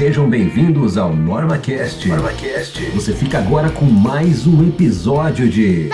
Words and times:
Sejam 0.00 0.30
bem-vindos 0.30 0.96
ao 0.96 1.14
NormaCast. 1.14 2.08
NormaCast. 2.08 2.90
Você 2.92 3.14
fica 3.14 3.38
agora 3.38 3.70
com 3.70 3.84
mais 3.84 4.46
um 4.46 4.66
episódio 4.66 5.46
de. 5.46 5.90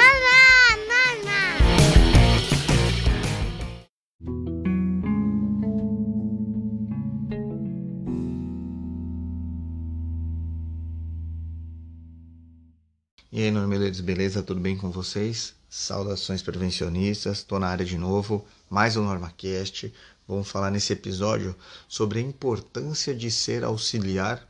E 13.32 13.42
aí, 13.42 13.50
normeleiros, 13.50 14.00
beleza? 14.00 14.40
Tudo 14.40 14.60
bem 14.60 14.76
com 14.76 14.88
vocês? 14.88 15.56
Saudações 15.68 16.42
prevencionistas, 16.42 17.38
estou 17.38 17.58
na 17.58 17.66
área 17.66 17.84
de 17.84 17.98
novo, 17.98 18.46
mais 18.70 18.96
um 18.96 19.02
NormaCast. 19.02 19.92
Vamos 20.26 20.48
falar 20.48 20.70
nesse 20.70 20.92
episódio 20.92 21.54
sobre 21.88 22.18
a 22.18 22.22
importância 22.22 23.14
de 23.14 23.30
ser 23.30 23.64
auxiliar 23.64 24.46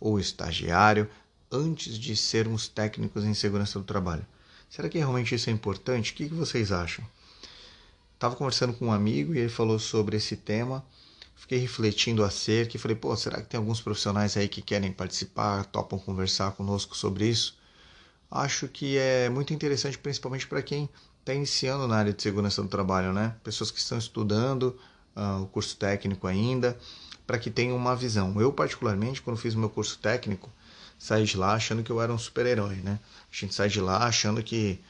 ou 0.00 0.18
estagiário 0.18 1.08
antes 1.50 1.98
de 1.98 2.16
sermos 2.16 2.68
técnicos 2.68 3.24
em 3.24 3.34
segurança 3.34 3.78
do 3.78 3.84
trabalho. 3.84 4.26
Será 4.68 4.88
que 4.88 4.98
realmente 4.98 5.34
isso 5.34 5.50
é 5.50 5.52
importante? 5.52 6.12
O 6.12 6.14
que 6.14 6.26
vocês 6.26 6.72
acham? 6.72 7.04
Estava 8.14 8.36
conversando 8.36 8.72
com 8.72 8.86
um 8.86 8.92
amigo 8.92 9.34
e 9.34 9.38
ele 9.38 9.48
falou 9.48 9.78
sobre 9.78 10.16
esse 10.16 10.36
tema. 10.36 10.84
Fiquei 11.34 11.58
refletindo 11.58 12.24
acerca 12.24 12.76
e 12.76 12.80
falei, 12.80 12.96
pô, 12.96 13.16
será 13.16 13.40
que 13.40 13.48
tem 13.48 13.58
alguns 13.58 13.80
profissionais 13.80 14.36
aí 14.36 14.48
que 14.48 14.60
querem 14.60 14.92
participar, 14.92 15.64
topam 15.66 15.98
conversar 15.98 16.52
conosco 16.52 16.96
sobre 16.96 17.28
isso? 17.28 17.58
acho 18.30 18.68
que 18.68 18.96
é 18.96 19.28
muito 19.28 19.52
interessante, 19.52 19.98
principalmente 19.98 20.46
para 20.46 20.62
quem 20.62 20.88
está 21.18 21.34
iniciando 21.34 21.88
na 21.88 21.96
área 21.96 22.12
de 22.12 22.22
segurança 22.22 22.62
do 22.62 22.68
trabalho, 22.68 23.12
né? 23.12 23.34
Pessoas 23.42 23.70
que 23.70 23.78
estão 23.78 23.98
estudando 23.98 24.78
uh, 25.16 25.42
o 25.42 25.46
curso 25.46 25.76
técnico 25.76 26.26
ainda, 26.26 26.78
para 27.26 27.38
que 27.38 27.50
tenham 27.50 27.76
uma 27.76 27.94
visão. 27.94 28.40
Eu, 28.40 28.52
particularmente, 28.52 29.22
quando 29.22 29.36
fiz 29.36 29.54
o 29.54 29.58
meu 29.58 29.70
curso 29.70 29.98
técnico, 29.98 30.50
saí 30.98 31.24
de 31.24 31.36
lá 31.36 31.54
achando 31.54 31.82
que 31.82 31.90
eu 31.90 32.00
era 32.00 32.12
um 32.12 32.18
super-herói, 32.18 32.76
né? 32.76 32.98
A 33.32 33.34
gente 33.34 33.54
sai 33.54 33.68
de 33.68 33.80
lá 33.80 34.06
achando 34.06 34.42
que 34.42 34.80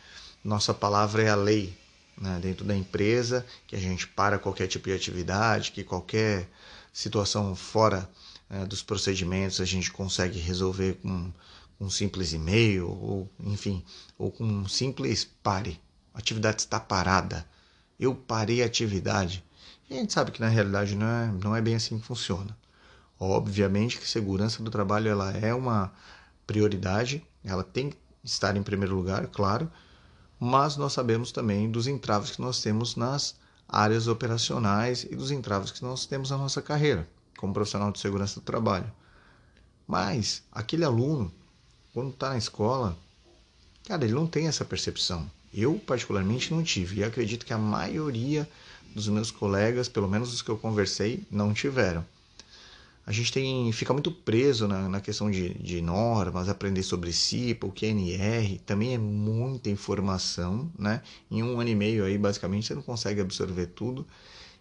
nossa 0.43 0.73
palavra 0.73 1.23
é 1.23 1.29
a 1.29 1.37
lei 1.37 1.77
né? 2.21 2.39
dentro 2.41 2.65
da 2.65 2.77
empresa, 2.77 3.47
que 3.67 3.75
a 3.75 3.79
gente 3.79 4.07
para 4.07 4.39
qualquer 4.39 4.67
tipo 4.67 4.89
de 4.89 4.95
atividade, 4.95 5.73
que 5.73 5.83
qualquer 5.85 6.49
situação 6.93 7.55
fora 7.55 8.09
uh, 8.51 8.67
dos 8.67 8.83
procedimentos 8.83 9.61
a 9.61 9.65
gente 9.65 9.91
consegue 9.91 10.39
resolver 10.39 10.95
com 11.03 11.33
um 11.81 11.89
simples 11.89 12.33
e-mail, 12.33 12.89
ou 12.89 13.31
enfim, 13.41 13.83
ou 14.19 14.31
com 14.31 14.45
um 14.45 14.69
simples 14.69 15.25
pare. 15.43 15.81
A 16.13 16.19
atividade 16.19 16.61
está 16.61 16.79
parada. 16.79 17.47
Eu 17.99 18.15
parei 18.15 18.63
a 18.63 18.67
atividade. 18.67 19.43
E 19.89 19.95
a 19.95 19.97
gente 19.97 20.13
sabe 20.13 20.31
que 20.31 20.41
na 20.41 20.49
realidade 20.49 20.95
não 20.95 21.07
é, 21.07 21.27
não 21.43 21.57
é 21.57 21.61
bem 21.61 21.75
assim 21.75 21.99
que 21.99 22.07
funciona. 22.07 22.57
Obviamente 23.19 23.99
que 23.99 24.09
segurança 24.09 24.63
do 24.63 24.71
trabalho 24.71 25.09
ela 25.09 25.33
é 25.33 25.55
uma 25.55 25.93
prioridade, 26.47 27.25
ela 27.45 27.63
tem 27.63 27.91
que 27.91 27.99
estar 28.25 28.57
em 28.57 28.63
primeiro 28.63 28.95
lugar, 28.95 29.27
claro, 29.29 29.71
mas 30.39 30.77
nós 30.77 30.93
sabemos 30.93 31.33
também 31.33 31.71
dos 31.71 31.87
entraves 31.87 32.31
que 32.31 32.41
nós 32.41 32.63
temos 32.63 32.97
nas 32.97 33.35
áreas 33.69 34.09
operacionais 34.09 35.05
e 35.05 35.15
dos 35.15 35.31
entraves 35.31 35.71
que 35.71 35.83
nós 35.83 36.07
temos 36.07 36.31
na 36.31 36.39
nossa 36.39 36.63
carreira 36.63 37.09
como 37.37 37.55
profissional 37.55 37.91
de 37.91 37.99
segurança 37.99 38.41
do 38.41 38.45
trabalho. 38.45 38.91
Mas 39.87 40.43
aquele 40.53 40.85
aluno 40.85 41.33
quando 41.93 42.11
está 42.11 42.31
na 42.31 42.39
escola, 42.39 42.97
cara, 43.87 44.05
ele 44.05 44.15
não 44.15 44.27
tem 44.27 44.47
essa 44.47 44.65
percepção. 44.65 45.29
Eu, 45.53 45.81
particularmente, 45.85 46.53
não 46.53 46.63
tive. 46.63 47.01
E 47.01 47.05
acredito 47.05 47.45
que 47.45 47.53
a 47.53 47.59
maioria 47.59 48.49
dos 48.95 49.09
meus 49.09 49.31
colegas, 49.31 49.89
pelo 49.89 50.09
menos 50.09 50.33
os 50.33 50.43
que 50.43 50.51
eu 50.51 50.57
conversei, 50.57 51.25
não 51.31 51.53
tiveram. 51.53 52.05
A 53.07 53.13
gente 53.13 53.33
tem 53.33 53.73
fica 53.73 53.93
muito 53.93 54.13
preso 54.13 54.69
na, 54.69 54.89
na 54.89 55.01
questão 55.01 55.31
de, 55.31 55.55
de, 55.55 55.81
normas, 55.81 56.49
aprender 56.49 56.83
sobre 56.83 57.13
CIPA, 57.13 57.67
o 57.67 57.73
QNR, 57.73 58.61
também 58.65 58.95
é 58.95 58.99
muita 58.99 59.71
informação, 59.71 60.71
né? 60.79 61.03
Em 61.31 61.43
um 61.43 61.59
ano 61.59 61.71
e 61.71 61.75
meio 61.75 62.05
aí, 62.05 62.17
basicamente, 62.17 62.67
você 62.67 62.75
não 62.75 62.83
consegue 62.83 63.21
absorver 63.21 63.67
tudo. 63.67 64.07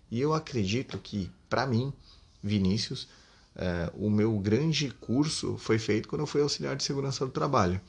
E 0.10 0.20
eu 0.20 0.34
acredito 0.34 0.98
que, 0.98 1.30
para 1.48 1.68
mim, 1.68 1.94
Vinícius, 2.42 3.08
é, 3.56 3.92
o 3.94 4.10
meu 4.10 4.38
grande 4.40 4.90
curso 5.00 5.58
foi 5.58 5.78
feito 5.78 6.08
quando 6.08 6.22
eu 6.22 6.28
fui 6.28 6.42
auxiliar 6.42 6.76
de 6.76 6.84
segurança 6.84 7.26
do 7.26 7.32
trabalho. 7.32 7.80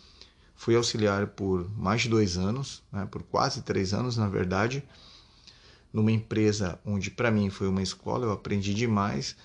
Fui 0.57 0.77
auxiliar 0.77 1.29
por 1.29 1.71
mais 1.79 2.03
de 2.03 2.11
dois 2.11 2.37
anos, 2.37 2.83
né, 2.93 3.09
por 3.11 3.23
quase 3.23 3.63
três 3.63 3.95
anos, 3.95 4.17
na 4.19 4.29
verdade, 4.29 4.83
numa 5.93 6.13
empresa 6.13 6.79
onde 6.85 7.11
para 7.11 7.31
mim 7.31 7.51
foi 7.51 7.69
uma 7.69 7.83
escola, 7.83 8.27
eu 8.27 8.33
aprendi 8.33 8.75
demais, 8.75 9.37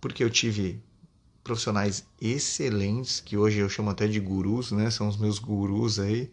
porque 0.00 0.22
eu 0.22 0.30
tive 0.30 0.80
profissionais 1.42 2.04
excelentes, 2.20 3.20
que 3.20 3.36
hoje 3.36 3.58
eu 3.58 3.68
chamo 3.68 3.90
até 3.90 4.06
de 4.06 4.20
gurus, 4.20 4.72
né? 4.72 4.90
São 4.90 5.08
os 5.08 5.16
meus 5.16 5.38
gurus 5.38 5.98
aí. 5.98 6.30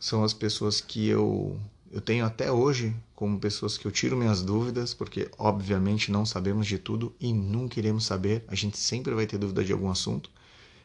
São 0.00 0.22
as 0.24 0.32
pessoas 0.32 0.80
que 0.80 1.08
eu 1.08 1.58
eu 1.90 2.00
tenho 2.00 2.24
até 2.24 2.52
hoje 2.52 2.94
como 3.14 3.40
pessoas 3.40 3.78
que 3.78 3.86
eu 3.86 3.90
tiro 3.90 4.16
minhas 4.16 4.42
dúvidas, 4.42 4.92
porque 4.94 5.30
obviamente 5.38 6.12
não 6.12 6.24
sabemos 6.26 6.66
de 6.66 6.78
tudo 6.78 7.14
e 7.18 7.32
nunca 7.32 7.78
iremos 7.78 8.04
saber, 8.04 8.44
a 8.46 8.54
gente 8.54 8.78
sempre 8.78 9.14
vai 9.14 9.26
ter 9.26 9.38
dúvida 9.38 9.64
de 9.64 9.72
algum 9.72 9.90
assunto. 9.90 10.30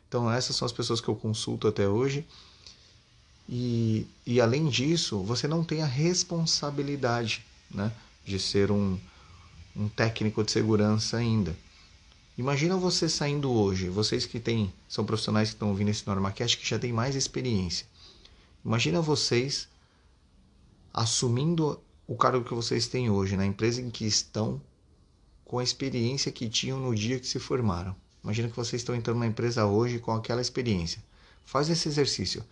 Então, 0.08 0.32
essas 0.32 0.56
são 0.56 0.66
as 0.66 0.72
pessoas 0.72 1.02
que 1.02 1.08
eu 1.08 1.16
consulto 1.16 1.68
até 1.68 1.88
hoje. 1.88 2.26
E, 3.48 4.08
e 4.26 4.40
além 4.40 4.70
disso, 4.70 5.22
você 5.24 5.48
não 5.48 5.64
tem 5.64 5.82
a 5.82 5.86
responsabilidade 5.86 7.46
né, 7.70 7.92
de 8.26 8.40
ser 8.40 8.72
um, 8.72 8.98
um 9.76 9.90
técnico 9.90 10.44
de 10.44 10.52
segurança 10.52 11.18
ainda. 11.18 11.56
Imagina 12.38 12.76
você 12.76 13.08
saindo 13.08 13.52
hoje, 13.52 13.90
vocês 13.90 14.26
que 14.26 14.40
têm, 14.40 14.74
são 14.90 15.06
profissionais 15.06 15.50
que 15.50 15.56
estão 15.56 15.70
ouvindo 15.70 15.90
esse 15.90 16.08
NormaCast 16.08 16.58
que 16.58 16.68
já 16.68 16.80
têm 16.80 16.92
mais 16.92 17.16
experiência. 17.16 17.86
Imagina 18.66 19.02
vocês 19.02 19.68
assumindo 20.94 21.80
o 22.08 22.16
cargo 22.16 22.44
que 22.44 22.54
vocês 22.54 22.88
têm 22.88 23.10
hoje 23.10 23.36
na 23.36 23.46
empresa 23.46 23.82
em 23.82 23.90
que 23.90 24.06
estão 24.06 24.62
com 25.46 25.60
a 25.60 25.64
experiência 25.64 26.32
que 26.32 26.50
tinham 26.50 26.80
no 26.80 26.96
dia 26.96 27.20
que 27.20 27.28
se 27.28 27.40
formaram. 27.40 27.96
Imagina 28.24 28.50
que 28.50 28.56
vocês 28.56 28.82
estão 28.82 28.96
entrando 28.96 29.20
na 29.20 29.28
empresa 29.28 29.66
hoje 29.66 30.00
com 30.00 30.12
aquela 30.12 30.42
experiência. 30.42 31.04
Faz 31.46 31.70
esse 31.70 31.88
exercício. 31.88 32.44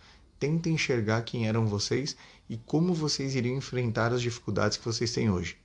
Tenta 0.42 0.68
enxergar 0.68 1.22
quem 1.22 1.46
eram 1.46 1.68
vocês 1.68 2.16
e 2.50 2.56
como 2.56 2.92
vocês 2.92 3.36
iriam 3.36 3.56
enfrentar 3.56 4.12
as 4.12 4.20
dificuldades 4.20 4.76
que 4.76 4.84
vocês 4.84 5.12
têm 5.12 5.30
hoje. 5.30 5.56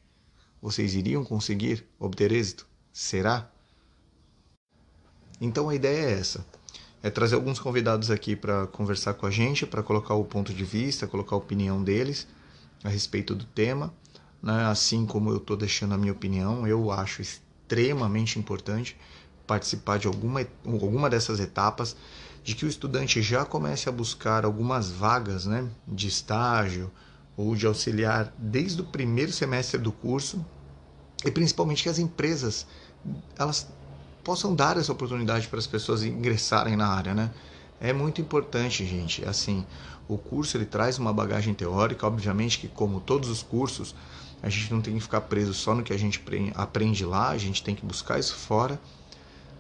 Vocês 0.62 0.94
iriam 0.94 1.26
conseguir 1.26 1.84
obter 1.98 2.32
êxito? 2.32 2.68
Será? 2.94 3.50
Então 5.42 5.68
a 5.68 5.74
ideia 5.74 6.12
é 6.12 6.20
essa: 6.20 6.46
é 7.02 7.10
trazer 7.10 7.34
alguns 7.34 7.58
convidados 7.58 8.12
aqui 8.12 8.36
para 8.36 8.68
conversar 8.68 9.16
com 9.16 9.26
a 9.26 9.32
gente, 9.32 9.66
para 9.66 9.82
colocar 9.82 10.14
o 10.14 10.24
ponto 10.24 10.54
de 10.54 10.64
vista, 10.64 11.08
colocar 11.08 11.36
a 11.36 11.40
opinião 11.40 11.84
deles 11.84 12.28
a 12.84 12.90
respeito 12.90 13.34
do 13.34 13.46
tema. 13.46 13.92
Né? 14.44 14.64
Assim 14.66 15.08
como 15.08 15.32
eu 15.32 15.38
estou 15.38 15.58
deixando 15.58 15.96
a 15.96 15.98
minha 15.98 16.14
opinião, 16.14 16.68
eu 16.68 16.92
acho 16.92 17.24
extremamente 17.24 18.38
importante 18.38 18.96
participar 19.48 19.98
de 19.98 20.06
alguma, 20.06 20.46
alguma 20.64 21.10
dessas 21.10 21.40
etapas, 21.40 21.96
de 22.48 22.56
que 22.56 22.64
o 22.64 22.70
estudante 22.70 23.22
já 23.22 23.44
comece 23.44 23.90
a 23.90 23.92
buscar 23.92 24.46
algumas 24.46 24.90
vagas 24.90 25.46
né, 25.46 25.68
de 25.86 26.08
estágio 26.08 26.90
ou 27.36 27.54
de 27.54 27.68
auxiliar 27.68 28.34
desde 28.38 28.80
o 28.80 28.86
primeiro 28.86 29.34
semestre 29.34 29.78
do 29.78 29.92
curso 29.92 30.46
e 31.26 31.30
principalmente 31.30 31.84
que 31.84 31.90
as 31.90 32.00
empresas 32.00 32.66
elas 33.38 33.68
possam 34.24 34.56
dar 34.56 34.78
essa 34.78 34.94
oportunidade 34.94 35.46
para 35.50 35.60
as 35.60 35.68
pessoas 35.68 36.06
ingressarem 36.06 36.78
na 36.78 36.88
área, 36.88 37.14
né? 37.14 37.32
É 37.82 37.92
muito 37.92 38.22
importante, 38.22 38.86
gente. 38.86 39.26
Assim, 39.26 39.66
o 40.08 40.18
curso 40.18 40.56
ele 40.56 40.66
traz 40.66 40.98
uma 40.98 41.12
bagagem 41.12 41.54
teórica, 41.54 42.08
obviamente 42.08 42.60
que 42.60 42.70
como 42.70 43.02
todos 43.02 43.28
os 43.28 43.44
cursos, 43.44 43.94
a 44.42 44.48
gente 44.48 44.74
não 44.74 44.80
tem 44.80 44.94
que 44.94 45.02
ficar 45.02 45.20
preso 45.20 45.54
só 45.54 45.76
no 45.76 45.84
que 45.84 45.92
a 45.92 46.00
gente 46.00 46.24
aprende 46.56 47.04
lá, 47.04 47.28
a 47.28 47.38
gente 47.38 47.62
tem 47.62 47.76
que 47.76 47.86
buscar 47.86 48.18
isso 48.18 48.36
fora, 48.36 48.80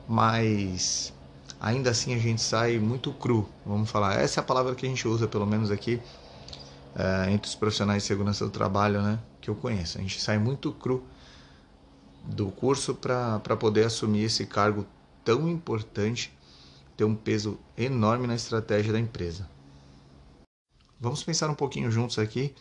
mas 0.07 1.13
ainda 1.59 1.89
assim 1.89 2.13
a 2.13 2.17
gente 2.17 2.41
sai 2.41 2.77
muito 2.79 3.11
cru, 3.13 3.47
vamos 3.65 3.89
falar. 3.89 4.19
Essa 4.19 4.39
é 4.39 4.41
a 4.41 4.45
palavra 4.45 4.75
que 4.75 4.85
a 4.85 4.89
gente 4.89 5.07
usa, 5.07 5.27
pelo 5.27 5.45
menos 5.45 5.71
aqui, 5.71 6.01
é, 6.95 7.31
entre 7.31 7.47
os 7.47 7.55
profissionais 7.55 8.03
de 8.03 8.07
segurança 8.07 8.45
do 8.45 8.51
trabalho, 8.51 9.01
né, 9.01 9.19
que 9.41 9.49
eu 9.49 9.55
conheço. 9.55 9.97
A 9.97 10.01
gente 10.01 10.21
sai 10.21 10.37
muito 10.37 10.71
cru 10.71 11.03
do 12.23 12.51
curso 12.51 12.93
para 12.95 13.55
poder 13.57 13.85
assumir 13.85 14.23
esse 14.23 14.45
cargo 14.45 14.85
tão 15.23 15.47
importante, 15.47 16.33
ter 16.95 17.03
um 17.03 17.15
peso 17.15 17.59
enorme 17.77 18.27
na 18.27 18.35
estratégia 18.35 18.91
da 18.91 18.99
empresa. 18.99 19.47
Vamos 20.99 21.23
pensar 21.23 21.49
um 21.49 21.55
pouquinho 21.55 21.91
juntos 21.91 22.17
aqui 22.17 22.55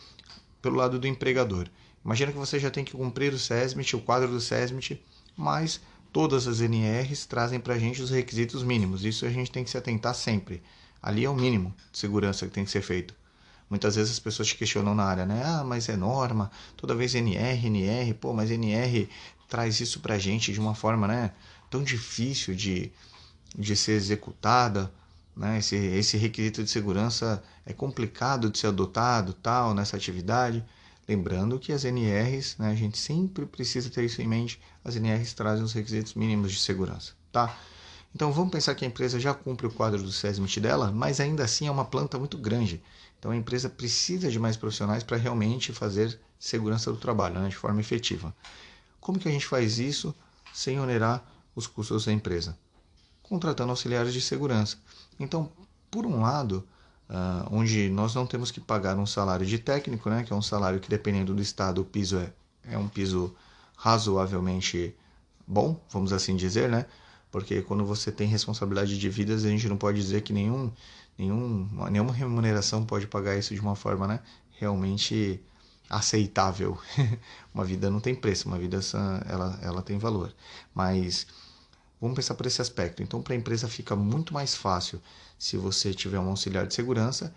pelo 0.60 0.76
lado 0.76 0.98
do 0.98 1.06
empregador. 1.06 1.68
Imagina 2.04 2.30
que 2.30 2.38
você 2.38 2.58
já 2.58 2.70
tem 2.70 2.84
que 2.84 2.92
cumprir 2.92 3.32
o 3.32 3.38
SESMIT, 3.38 3.96
o 3.96 4.00
quadro 4.00 4.28
do 4.28 4.40
SESMIT, 4.40 5.02
mas 5.36 5.80
todas 6.16 6.48
as 6.48 6.62
NRs 6.62 7.26
trazem 7.26 7.60
para 7.60 7.74
a 7.74 7.78
gente 7.78 8.00
os 8.00 8.08
requisitos 8.08 8.62
mínimos. 8.62 9.04
Isso 9.04 9.26
a 9.26 9.28
gente 9.28 9.50
tem 9.50 9.62
que 9.62 9.68
se 9.68 9.76
atentar 9.76 10.14
sempre. 10.14 10.62
Ali 11.02 11.26
é 11.26 11.28
o 11.28 11.34
mínimo 11.34 11.74
de 11.92 11.98
segurança 11.98 12.46
que 12.46 12.52
tem 12.52 12.64
que 12.64 12.70
ser 12.70 12.80
feito. 12.80 13.14
Muitas 13.68 13.96
vezes 13.96 14.12
as 14.12 14.18
pessoas 14.18 14.48
te 14.48 14.56
questionam 14.56 14.94
na 14.94 15.04
área, 15.04 15.26
né? 15.26 15.42
Ah, 15.44 15.62
mas 15.62 15.90
é 15.90 15.94
norma, 15.94 16.50
toda 16.74 16.94
vez 16.94 17.14
NR, 17.14 17.66
NR, 17.66 18.14
pô, 18.14 18.32
mas 18.32 18.50
NR 18.50 19.10
traz 19.46 19.78
isso 19.78 20.00
para 20.00 20.14
a 20.14 20.18
gente 20.18 20.54
de 20.54 20.58
uma 20.58 20.74
forma 20.74 21.06
né, 21.06 21.32
tão 21.68 21.82
difícil 21.84 22.54
de, 22.54 22.90
de 23.54 23.76
ser 23.76 23.92
executada. 23.92 24.90
Né? 25.36 25.58
Esse, 25.58 25.76
esse 25.76 26.16
requisito 26.16 26.64
de 26.64 26.70
segurança 26.70 27.42
é 27.66 27.74
complicado 27.74 28.48
de 28.48 28.58
ser 28.58 28.68
adotado 28.68 29.34
tal 29.34 29.74
nessa 29.74 29.98
atividade. 29.98 30.64
Lembrando 31.08 31.58
que 31.58 31.72
as 31.72 31.84
NRs, 31.84 32.56
né, 32.58 32.70
a 32.70 32.74
gente 32.74 32.98
sempre 32.98 33.46
precisa 33.46 33.88
ter 33.88 34.04
isso 34.04 34.20
em 34.20 34.26
mente, 34.26 34.60
as 34.84 34.96
NRs 34.96 35.34
trazem 35.34 35.64
os 35.64 35.72
requisitos 35.72 36.14
mínimos 36.14 36.52
de 36.52 36.58
segurança. 36.58 37.12
Tá? 37.30 37.56
Então 38.14 38.32
vamos 38.32 38.50
pensar 38.50 38.74
que 38.74 38.84
a 38.84 38.88
empresa 38.88 39.20
já 39.20 39.32
cumpre 39.34 39.66
o 39.66 39.70
quadro 39.70 40.02
do 40.02 40.10
SESMIT 40.10 40.58
dela, 40.58 40.90
mas 40.90 41.20
ainda 41.20 41.44
assim 41.44 41.68
é 41.68 41.70
uma 41.70 41.84
planta 41.84 42.18
muito 42.18 42.36
grande. 42.38 42.82
Então 43.18 43.30
a 43.30 43.36
empresa 43.36 43.68
precisa 43.68 44.30
de 44.30 44.38
mais 44.38 44.56
profissionais 44.56 45.04
para 45.04 45.16
realmente 45.16 45.72
fazer 45.72 46.18
segurança 46.38 46.90
do 46.90 46.98
trabalho 46.98 47.38
né, 47.38 47.48
de 47.48 47.56
forma 47.56 47.80
efetiva. 47.80 48.34
Como 49.00 49.18
que 49.18 49.28
a 49.28 49.30
gente 49.30 49.46
faz 49.46 49.78
isso 49.78 50.14
sem 50.52 50.80
onerar 50.80 51.24
os 51.54 51.66
custos 51.66 52.06
da 52.06 52.12
empresa? 52.12 52.58
Contratando 53.22 53.70
auxiliares 53.70 54.12
de 54.12 54.20
segurança. 54.20 54.78
Então, 55.20 55.52
por 55.90 56.06
um 56.06 56.22
lado, 56.22 56.66
uh, 57.10 57.46
onde 57.50 57.88
nós 57.88 58.14
não 58.14 58.26
temos 58.26 58.50
que 58.50 58.60
pagar 58.60 58.96
um 58.96 59.06
salário 59.06 59.46
de 59.46 59.58
técnico, 59.58 60.10
né, 60.10 60.24
que 60.24 60.32
é 60.32 60.36
um 60.36 60.42
salário 60.42 60.80
que 60.80 60.88
dependendo 60.88 61.34
do 61.34 61.42
estado 61.42 61.80
o 61.80 61.84
piso 61.84 62.18
é, 62.18 62.32
é 62.70 62.78
um 62.78 62.88
piso 62.88 63.34
razoavelmente 63.76 64.94
bom, 65.46 65.80
vamos 65.90 66.12
assim 66.12 66.34
dizer, 66.34 66.68
né? 66.68 66.86
Porque 67.30 67.62
quando 67.62 67.84
você 67.84 68.10
tem 68.10 68.26
responsabilidade 68.26 68.98
de 68.98 69.08
vidas, 69.08 69.44
a 69.44 69.48
gente 69.48 69.68
não 69.68 69.76
pode 69.76 70.00
dizer 70.00 70.22
que 70.22 70.32
nenhum, 70.32 70.72
nenhum, 71.18 71.68
nenhuma 71.90 72.12
remuneração 72.12 72.84
pode 72.84 73.06
pagar 73.06 73.36
isso 73.36 73.54
de 73.54 73.60
uma 73.60 73.76
forma 73.76 74.06
né, 74.06 74.20
realmente 74.52 75.40
aceitável. 75.88 76.78
uma 77.54 77.64
vida 77.64 77.90
não 77.90 78.00
tem 78.00 78.14
preço, 78.14 78.48
uma 78.48 78.58
vida 78.58 78.80
ela, 79.28 79.58
ela 79.62 79.82
tem 79.82 79.98
valor. 79.98 80.32
Mas 80.74 81.26
vamos 82.00 82.16
pensar 82.16 82.34
por 82.34 82.46
esse 82.46 82.62
aspecto. 82.62 83.02
Então, 83.02 83.20
para 83.20 83.34
a 83.34 83.36
empresa 83.36 83.68
fica 83.68 83.94
muito 83.94 84.32
mais 84.32 84.54
fácil 84.54 85.00
se 85.38 85.56
você 85.56 85.92
tiver 85.92 86.18
um 86.18 86.28
auxiliar 86.28 86.66
de 86.66 86.74
segurança. 86.74 87.34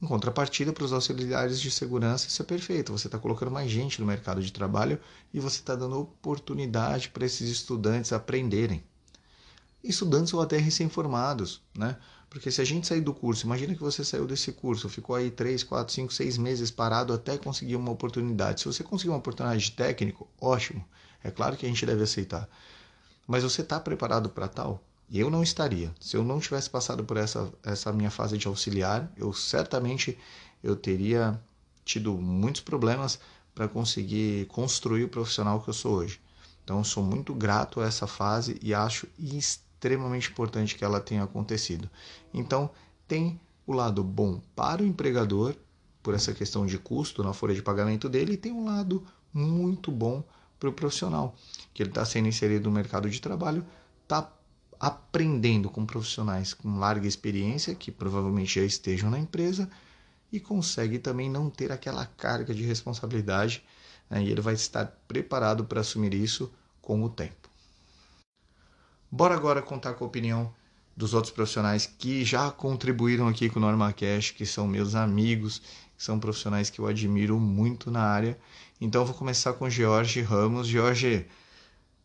Em 0.00 0.06
contrapartida, 0.06 0.72
para 0.72 0.84
os 0.84 0.92
auxiliares 0.92 1.60
de 1.60 1.70
segurança, 1.70 2.26
isso 2.28 2.42
é 2.42 2.44
perfeito. 2.44 2.92
Você 2.92 3.08
está 3.08 3.18
colocando 3.18 3.50
mais 3.50 3.70
gente 3.70 4.00
no 4.00 4.06
mercado 4.06 4.42
de 4.42 4.52
trabalho 4.52 4.98
e 5.32 5.38
você 5.38 5.60
está 5.60 5.76
dando 5.76 6.00
oportunidade 6.00 7.08
para 7.10 7.24
esses 7.24 7.48
estudantes 7.48 8.12
aprenderem 8.12 8.82
estudantes 9.82 10.32
ou 10.32 10.40
até 10.40 10.56
recém-formados, 10.58 11.60
né? 11.76 11.96
Porque 12.30 12.50
se 12.50 12.60
a 12.62 12.64
gente 12.64 12.86
sair 12.86 13.00
do 13.02 13.12
curso, 13.12 13.44
imagina 13.44 13.74
que 13.74 13.80
você 13.80 14.02
saiu 14.04 14.26
desse 14.26 14.52
curso, 14.52 14.88
ficou 14.88 15.14
aí 15.14 15.30
3, 15.30 15.62
4, 15.64 15.92
5, 15.92 16.12
6 16.12 16.38
meses 16.38 16.70
parado 16.70 17.12
até 17.12 17.36
conseguir 17.36 17.76
uma 17.76 17.90
oportunidade. 17.90 18.60
Se 18.60 18.66
você 18.66 18.82
conseguir 18.82 19.10
uma 19.10 19.18
oportunidade 19.18 19.64
de 19.64 19.72
técnico, 19.72 20.26
ótimo. 20.40 20.82
É 21.22 21.30
claro 21.30 21.56
que 21.56 21.66
a 21.66 21.68
gente 21.68 21.84
deve 21.84 22.02
aceitar. 22.02 22.48
Mas 23.26 23.42
você 23.42 23.60
está 23.60 23.78
preparado 23.78 24.30
para 24.30 24.48
tal? 24.48 24.82
Eu 25.12 25.30
não 25.30 25.42
estaria. 25.42 25.92
Se 26.00 26.16
eu 26.16 26.24
não 26.24 26.40
tivesse 26.40 26.70
passado 26.70 27.04
por 27.04 27.16
essa, 27.16 27.52
essa 27.62 27.92
minha 27.92 28.10
fase 28.10 28.38
de 28.38 28.48
auxiliar, 28.48 29.12
eu 29.16 29.32
certamente 29.32 30.18
eu 30.62 30.74
teria 30.74 31.38
tido 31.84 32.14
muitos 32.14 32.62
problemas 32.62 33.18
para 33.54 33.68
conseguir 33.68 34.46
construir 34.46 35.04
o 35.04 35.08
profissional 35.08 35.60
que 35.60 35.68
eu 35.68 35.74
sou 35.74 35.96
hoje. 35.96 36.20
Então, 36.64 36.82
sou 36.82 37.02
muito 37.02 37.34
grato 37.34 37.80
a 37.80 37.86
essa 37.86 38.06
fase 38.06 38.58
e 38.62 38.72
acho 38.72 39.06
extremamente 39.18 39.72
extremamente 39.82 40.30
importante 40.30 40.76
que 40.76 40.84
ela 40.84 41.00
tenha 41.00 41.24
acontecido. 41.24 41.90
Então, 42.32 42.70
tem 43.08 43.40
o 43.66 43.72
lado 43.72 44.04
bom 44.04 44.40
para 44.54 44.80
o 44.80 44.86
empregador, 44.86 45.56
por 46.00 46.14
essa 46.14 46.32
questão 46.32 46.64
de 46.64 46.78
custo 46.78 47.22
na 47.22 47.32
folha 47.32 47.54
de 47.54 47.62
pagamento 47.62 48.08
dele, 48.08 48.34
e 48.34 48.36
tem 48.36 48.52
um 48.52 48.64
lado 48.64 49.04
muito 49.34 49.90
bom 49.90 50.22
para 50.58 50.68
o 50.68 50.72
profissional, 50.72 51.34
que 51.74 51.82
ele 51.82 51.90
está 51.90 52.04
sendo 52.04 52.28
inserido 52.28 52.68
no 52.68 52.74
mercado 52.74 53.10
de 53.10 53.20
trabalho, 53.20 53.66
está 54.04 54.32
aprendendo 54.82 55.70
com 55.70 55.86
profissionais 55.86 56.52
com 56.52 56.76
larga 56.76 57.06
experiência, 57.06 57.72
que 57.72 57.92
provavelmente 57.92 58.56
já 58.58 58.66
estejam 58.66 59.08
na 59.08 59.18
empresa, 59.18 59.70
e 60.32 60.40
consegue 60.40 60.98
também 60.98 61.30
não 61.30 61.48
ter 61.48 61.70
aquela 61.70 62.04
carga 62.04 62.52
de 62.52 62.64
responsabilidade, 62.64 63.62
né? 64.10 64.24
e 64.24 64.28
ele 64.28 64.40
vai 64.40 64.54
estar 64.54 64.86
preparado 65.06 65.64
para 65.64 65.82
assumir 65.82 66.12
isso 66.12 66.52
com 66.80 67.00
o 67.04 67.08
tempo. 67.08 67.48
Bora 69.08 69.36
agora 69.36 69.62
contar 69.62 69.94
com 69.94 70.02
a 70.02 70.08
opinião 70.08 70.52
dos 70.96 71.14
outros 71.14 71.32
profissionais 71.32 71.86
que 71.86 72.24
já 72.24 72.50
contribuíram 72.50 73.28
aqui 73.28 73.48
com 73.48 73.60
o 73.60 73.62
NormaCast, 73.62 74.34
que 74.34 74.44
são 74.44 74.66
meus 74.66 74.96
amigos, 74.96 75.60
que 75.96 76.02
são 76.02 76.18
profissionais 76.18 76.70
que 76.70 76.80
eu 76.80 76.88
admiro 76.88 77.38
muito 77.38 77.88
na 77.88 78.02
área. 78.02 78.36
Então 78.80 79.04
vou 79.04 79.14
começar 79.14 79.52
com 79.52 79.70
Jorge 79.70 80.22
Ramos. 80.22 80.66
Jorge, 80.66 81.24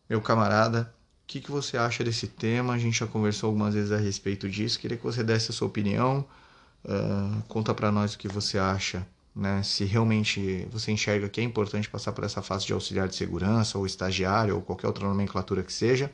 meu 0.08 0.22
camarada, 0.22 0.94
que, 1.28 1.42
que 1.42 1.50
você 1.50 1.76
acha 1.76 2.02
desse 2.02 2.26
tema? 2.26 2.72
A 2.72 2.78
gente 2.78 2.98
já 2.98 3.06
conversou 3.06 3.48
algumas 3.48 3.74
vezes 3.74 3.92
a 3.92 3.98
respeito 3.98 4.48
disso. 4.48 4.80
Queria 4.80 4.96
que 4.96 5.04
você 5.04 5.22
desse 5.22 5.50
a 5.50 5.54
sua 5.54 5.68
opinião. 5.68 6.24
Uh, 6.82 7.42
conta 7.46 7.74
para 7.74 7.92
nós 7.92 8.14
o 8.14 8.18
que 8.18 8.26
você 8.26 8.58
acha, 8.58 9.06
né? 9.36 9.62
Se 9.62 9.84
realmente 9.84 10.66
você 10.72 10.90
enxerga 10.90 11.28
que 11.28 11.38
é 11.38 11.44
importante 11.44 11.88
passar 11.88 12.12
por 12.12 12.24
essa 12.24 12.40
fase 12.40 12.66
de 12.66 12.72
auxiliar 12.72 13.06
de 13.08 13.14
segurança, 13.14 13.76
ou 13.76 13.84
estagiário, 13.84 14.54
ou 14.54 14.62
qualquer 14.62 14.86
outra 14.86 15.06
nomenclatura 15.06 15.62
que 15.62 15.72
seja 15.72 16.10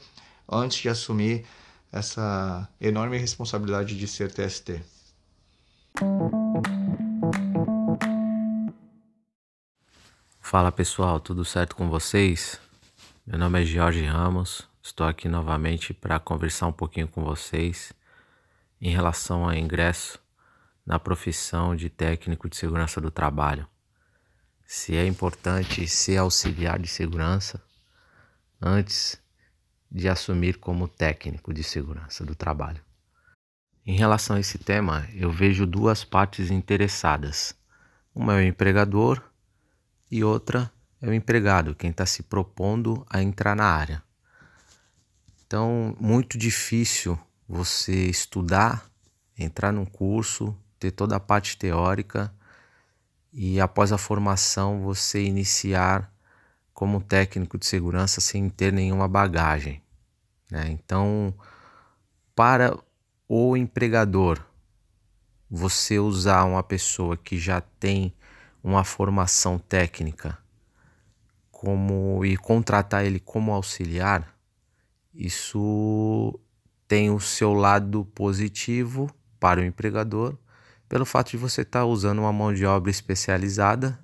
antes 0.51 0.79
de 0.79 0.89
assumir 0.89 1.47
essa 1.93 2.69
enorme 2.81 3.17
responsabilidade 3.17 3.97
de 3.97 4.09
ser 4.09 4.33
TST. 4.33 4.83
Fala 10.41 10.73
pessoal, 10.73 11.21
tudo 11.21 11.45
certo 11.45 11.77
com 11.77 11.89
vocês? 11.89 12.61
Meu 13.25 13.39
nome 13.39 13.63
é 13.63 13.65
Jorge 13.65 14.05
Ramos, 14.05 14.74
estou 14.85 15.07
aqui 15.07 15.29
novamente 15.29 15.95
para 15.95 16.21
conversar 16.21 16.67
um 16.67 16.73
pouquinho 16.73 17.09
com 17.09 17.25
vocês 17.25 17.93
em 18.79 18.91
relação 18.91 19.45
ao 19.45 19.55
ingresso 19.55 20.21
na 20.85 20.99
profissão 20.99 21.75
de 21.75 21.89
técnico 21.89 22.51
de 22.51 22.57
segurança 22.57 23.01
do 23.01 23.11
trabalho. 23.11 23.67
Se 24.67 24.95
é 24.95 25.07
importante 25.07 25.89
ser 25.89 26.19
auxiliar 26.19 26.79
de 26.79 26.87
segurança 26.87 27.63
antes 28.61 29.19
de 29.91 30.07
assumir 30.07 30.59
como 30.59 30.87
técnico 30.87 31.55
de 31.55 31.63
segurança 31.63 32.25
do 32.25 32.35
trabalho. 32.35 32.83
Em 33.87 33.97
relação 33.97 34.37
a 34.37 34.41
esse 34.41 34.59
tema, 34.59 35.09
eu 35.15 35.31
vejo 35.31 35.67
duas 35.67 36.05
partes 36.05 36.51
interessadas. 36.51 37.55
Uma 38.15 38.35
é 38.35 38.45
o 38.45 38.49
empregador 38.49 39.23
e 40.11 40.23
outra 40.23 40.71
é 41.01 41.09
o 41.09 41.15
empregado, 41.15 41.75
quem 41.75 41.91
está 41.91 42.05
se 42.05 42.23
propondo 42.23 43.07
a 43.09 43.23
entrar 43.23 43.55
na 43.55 43.65
área. 43.65 44.03
Então, 45.47 45.97
muito 46.01 46.39
difícil 46.39 47.19
você 47.49 48.07
estudar, 48.07 48.91
entrar 49.39 49.73
num 49.73 49.85
curso, 49.85 50.57
ter 50.79 50.91
toda 50.91 51.17
a 51.17 51.21
parte 51.21 51.57
teórica 51.57 52.33
e 53.33 53.61
após 53.61 53.93
a 53.93 53.99
formação 53.99 54.81
você 54.83 55.23
iniciar 55.23 56.11
como 56.73 57.01
técnico 57.01 57.59
de 57.59 57.67
segurança 57.67 58.21
sem 58.21 58.49
ter 58.49 58.73
nenhuma 58.73 59.07
bagagem. 59.07 59.83
Né? 60.51 60.69
Então, 60.71 61.35
para 62.35 62.77
o 63.29 63.57
empregador, 63.57 64.45
você 65.51 65.99
usar 65.99 66.45
uma 66.45 66.63
pessoa 66.63 67.17
que 67.17 67.39
já 67.39 67.61
tem 67.61 68.15
uma 68.63 68.83
formação 68.83 69.59
técnica 69.59 70.39
como 71.51 72.25
e 72.25 72.37
contratar 72.37 73.05
ele 73.05 73.21
como 73.21 73.53
auxiliar, 73.53 74.34
isso 75.15 76.39
tem 76.89 77.11
o 77.11 77.21
seu 77.21 77.53
lado 77.53 78.05
positivo 78.15 79.11
para 79.39 79.61
o 79.61 79.65
empregador, 79.65 80.37
pelo 80.89 81.05
fato 81.05 81.31
de 81.31 81.37
você 81.37 81.63
estar 81.63 81.81
tá 81.81 81.85
usando 81.85 82.19
uma 82.19 82.33
mão 82.33 82.53
de 82.53 82.67
obra 82.67 82.91
especializada, 82.91 83.99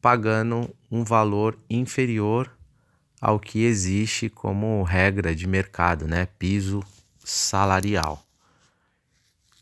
pagando 0.00 0.74
um 0.90 1.04
valor 1.04 1.58
inferior 1.68 2.50
ao 3.20 3.38
que 3.38 3.64
existe 3.64 4.28
como 4.28 4.82
regra 4.82 5.34
de 5.34 5.46
mercado, 5.46 6.06
né? 6.06 6.26
Piso 6.38 6.82
salarial. 7.22 8.24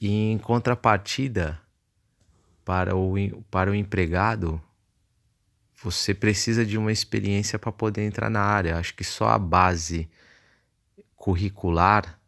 E 0.01 0.31
em 0.31 0.39
contrapartida, 0.39 1.61
para 2.65 2.95
o, 2.95 3.15
para 3.51 3.71
o 3.71 3.75
empregado, 3.75 4.61
você 5.83 6.15
precisa 6.15 6.65
de 6.65 6.79
uma 6.79 6.93
experiência 6.93 7.59
para 7.59 7.73
poder 7.73 8.05
entrar 8.05 8.31
na 8.31 8.43
área. 8.43 8.77
Acho 8.77 8.95
que 8.95 9.03
só 9.03 9.29
a 9.29 9.39
base 9.39 10.09
curricular, 11.29 12.19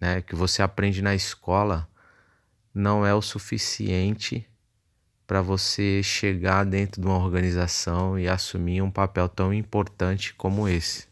né, 0.00 0.22
que 0.22 0.34
você 0.34 0.62
aprende 0.62 1.02
na 1.02 1.14
escola, 1.14 1.86
não 2.72 3.04
é 3.04 3.14
o 3.14 3.20
suficiente 3.20 4.48
para 5.26 5.42
você 5.42 6.02
chegar 6.02 6.64
dentro 6.64 7.02
de 7.02 7.06
uma 7.06 7.18
organização 7.18 8.18
e 8.18 8.26
assumir 8.26 8.80
um 8.80 8.90
papel 8.90 9.28
tão 9.28 9.52
importante 9.52 10.32
como 10.32 10.66
esse. 10.66 11.06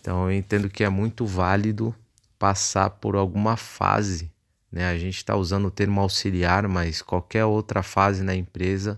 Então 0.00 0.30
eu 0.30 0.38
entendo 0.38 0.70
que 0.70 0.84
é 0.84 0.88
muito 0.88 1.26
válido 1.26 1.92
passar 2.38 2.90
por 2.90 3.16
alguma 3.16 3.56
fase, 3.56 4.30
né? 4.70 4.88
A 4.88 4.96
gente 4.96 5.16
está 5.16 5.34
usando 5.34 5.66
o 5.66 5.70
termo 5.70 6.00
auxiliar, 6.00 6.68
mas 6.68 7.02
qualquer 7.02 7.44
outra 7.44 7.82
fase 7.82 8.22
na 8.22 8.36
empresa 8.36 8.96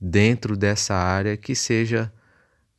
dentro 0.00 0.56
dessa 0.56 0.94
área 0.94 1.36
que 1.36 1.54
seja 1.54 2.10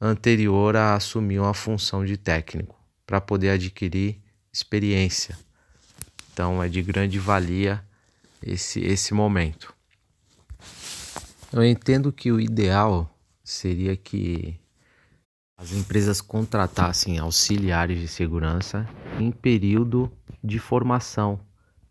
anterior 0.02 0.76
a 0.76 0.96
assumir 0.96 1.38
uma 1.38 1.54
função 1.54 2.04
de 2.04 2.18
técnico, 2.18 2.81
para 3.12 3.20
poder 3.20 3.50
adquirir 3.50 4.22
experiência. 4.54 5.38
Então 6.32 6.64
é 6.64 6.70
de 6.70 6.82
grande 6.82 7.20
valia 7.20 7.84
esse, 8.42 8.80
esse 8.80 9.14
momento. 9.14 9.76
Eu 11.52 11.62
entendo 11.62 12.14
que 12.14 12.32
o 12.32 12.40
ideal 12.40 13.14
seria 13.44 13.98
que 13.98 14.58
as 15.58 15.74
empresas 15.74 16.22
contratassem 16.22 17.20
auxiliares 17.20 18.00
de 18.00 18.08
segurança 18.08 18.88
em 19.20 19.30
período 19.30 20.10
de 20.42 20.58
formação, 20.58 21.38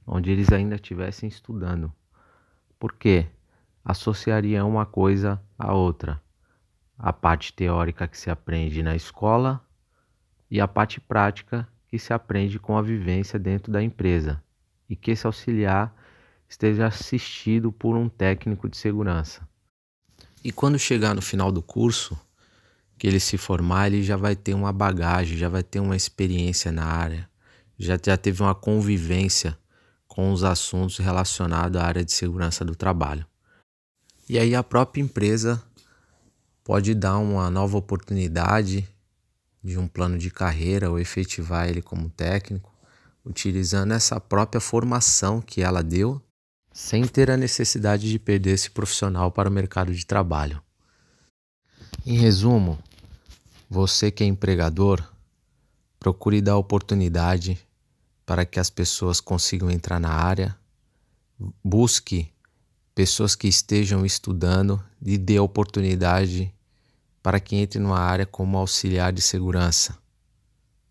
onde 0.07 0.31
eles 0.31 0.51
ainda 0.51 0.77
estivessem 0.77 1.29
estudando. 1.29 1.93
Por 2.79 2.95
quê? 2.95 3.27
Associaria 3.85 4.65
uma 4.65 4.87
coisa 4.87 5.39
à 5.59 5.75
outra. 5.75 6.19
A 6.99 7.13
parte 7.13 7.53
teórica 7.53 8.09
que 8.09 8.17
se 8.17 8.31
aprende 8.31 8.83
na 8.83 8.97
escola 8.97 9.63
e 10.51 10.61
a 10.61 10.67
parte 10.67 11.01
prática 11.01 11.69
que 11.87 11.99
se 11.99 12.13
aprende 12.13 12.59
com 12.59 12.77
a 12.77 12.83
vivência 12.83 13.39
dentro 13.39 13.73
da 13.73 13.83
empresa. 13.83 14.43
E 14.89 14.97
que 14.97 15.11
esse 15.11 15.27
auxiliar 15.27 15.95
esteja 16.49 16.87
assistido 16.87 17.71
por 17.71 17.97
um 17.97 18.09
técnico 18.09 18.69
de 18.69 18.77
segurança. 18.77 19.47
E 20.43 20.51
quando 20.51 20.79
chegar 20.79 21.15
no 21.15 21.23
final 21.23 21.53
do 21.53 21.63
curso, 21.63 22.19
que 22.99 23.07
ele 23.07 23.21
se 23.21 23.37
formar, 23.37 23.87
ele 23.87 24.03
já 24.03 24.17
vai 24.17 24.35
ter 24.35 24.55
uma 24.55 24.73
bagagem, 24.73 25.39
já 25.39 25.49
vai 25.49 25.63
ter 25.63 25.81
uma 25.81 25.97
experiência 25.97 26.73
na 26.73 26.85
área, 26.85 27.29
já, 27.79 27.99
já 28.03 28.17
teve 28.17 28.43
uma 28.43 28.55
convivência 28.55 29.57
com 30.09 30.33
os 30.33 30.43
assuntos 30.43 30.99
relacionados 30.99 31.81
à 31.81 31.85
área 31.85 32.05
de 32.05 32.13
segurança 32.13 32.65
do 32.65 32.75
trabalho. 32.75 33.25
E 34.29 34.39
aí 34.39 34.55
a 34.55 34.63
própria 34.63 35.01
empresa 35.01 35.63
pode 36.65 36.95
dar 36.95 37.19
uma 37.19 37.49
nova 37.51 37.77
oportunidade 37.77 38.89
de 39.63 39.79
um 39.79 39.87
plano 39.87 40.19
de 40.19 40.31
carreira 40.31 40.91
ou 40.91 40.99
efetivar 40.99 41.69
ele 41.69 41.83
como 41.83 42.09
técnico, 42.09 42.75
utilizando 43.25 43.93
essa 43.93 44.19
própria 44.21 44.61
formação 44.61 45.41
que 45.41 45.63
ela 45.63 45.83
deu 45.83 46.21
sem 46.73 47.07
ter 47.07 47.31
a 47.31 47.37
necessidade 47.37 48.11
de 48.11 48.19
perder 48.19 48.53
esse 48.53 48.71
profissional 48.71 49.31
para 49.31 49.49
o 49.49 49.53
mercado 49.53 49.95
de 49.95 50.07
trabalho. 50.07 50.63
Em 52.07 52.17
resumo, 52.17 52.79
você 53.69 54.11
que 54.11 54.25
é 54.25 54.27
empregador, 54.27 55.05
procure 55.99 56.41
dar 56.41 56.57
oportunidade 56.57 57.59
para 58.25 58.47
que 58.47 58.59
as 58.59 58.71
pessoas 58.71 59.21
consigam 59.21 59.71
entrar 59.71 60.01
na 60.01 60.11
área, 60.11 60.57
busque 61.63 62.33
pessoas 62.95 63.35
que 63.35 63.49
estejam 63.49 64.07
estudando 64.07 64.83
e 65.05 65.19
dê 65.19 65.39
oportunidade 65.39 66.55
para 67.23 67.41
que 67.41 67.57
entre 67.57 67.79
numa 67.79 67.99
área 67.99 68.27
como 68.27 68.57
auxiliar 68.59 69.13
de 69.13 69.21
segurança. 69.21 69.99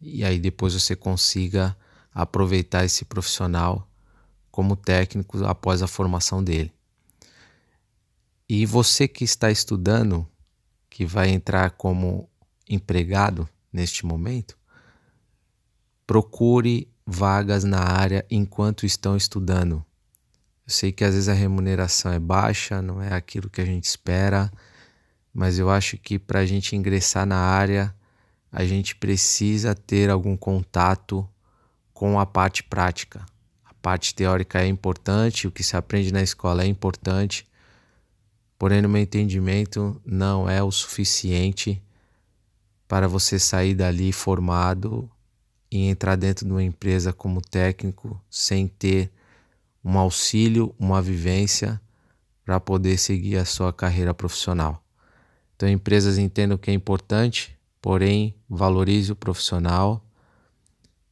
E 0.01 0.24
aí 0.24 0.39
depois 0.39 0.74
você 0.74 0.95
consiga 0.95 1.75
aproveitar 2.13 2.86
esse 2.86 3.05
profissional 3.05 3.88
como 4.51 4.75
técnico 4.75 5.43
após 5.45 5.81
a 5.81 5.88
formação 5.88 6.43
dele. 6.43 6.74
E 8.48 8.65
você 8.65 9.07
que 9.07 9.24
está 9.24 9.51
estudando, 9.51 10.27
que 10.89 11.05
vai 11.05 11.29
entrar 11.29 11.71
como 11.71 12.29
empregado 12.67 13.48
neste 13.71 14.05
momento, 14.05 14.57
procure 16.05 16.91
vagas 17.05 17.63
na 17.63 17.79
área 17.79 18.25
enquanto 18.29 18.86
estão 18.86 19.15
estudando. 19.15 19.86
Eu 20.65 20.74
sei 20.74 20.91
que 20.91 21.03
às 21.03 21.13
vezes 21.13 21.29
a 21.29 21.33
remuneração 21.33 22.12
é 22.12 22.19
baixa, 22.19 22.81
não 22.81 23.01
é 23.01 23.13
aquilo 23.13 23.50
que 23.50 23.62
a 23.62 23.65
gente 23.65 23.86
espera, 23.86 24.51
mas 25.33 25.59
eu 25.59 25.69
acho 25.69 25.98
que 25.98 26.17
para 26.19 26.39
a 26.39 26.45
gente 26.45 26.75
ingressar 26.75 27.25
na 27.25 27.38
área, 27.38 27.93
a 28.51 28.65
gente 28.65 28.95
precisa 28.95 29.75
ter 29.75 30.09
algum 30.09 30.36
contato 30.36 31.27
com 31.93 32.19
a 32.19 32.25
parte 32.25 32.63
prática 32.63 33.25
parte 33.81 34.13
teórica 34.13 34.62
é 34.62 34.67
importante, 34.67 35.48
o 35.48 35.51
que 35.51 35.63
se 35.63 35.75
aprende 35.75 36.12
na 36.12 36.21
escola 36.21 36.63
é 36.63 36.67
importante, 36.67 37.48
porém, 38.57 38.81
no 38.81 38.89
meu 38.89 39.01
entendimento, 39.01 40.00
não 40.05 40.50
é 40.50 40.62
o 40.62 40.71
suficiente 40.71 41.81
para 42.88 43.07
você 43.07 43.39
sair 43.39 43.74
dali 43.74 44.12
formado 44.12 45.09
e 45.71 45.88
entrar 45.88 46.15
dentro 46.15 46.45
de 46.45 46.51
uma 46.51 46.63
empresa 46.63 47.13
como 47.13 47.41
técnico 47.41 48.19
sem 48.29 48.67
ter 48.67 49.12
um 49.83 49.98
auxílio, 49.98 50.74
uma 50.77 51.01
vivência 51.01 51.79
para 52.43 52.59
poder 52.59 52.98
seguir 52.98 53.38
a 53.38 53.45
sua 53.45 53.71
carreira 53.71 54.13
profissional. 54.13 54.83
Então, 55.59 55.67
empresas 55.67 56.17
entendam 56.17 56.57
que 56.57 56.71
é 56.71 56.73
importante, 56.73 57.53
porém, 57.81 58.33
valorize 58.49 59.11
o 59.11 59.15
profissional 59.15 60.01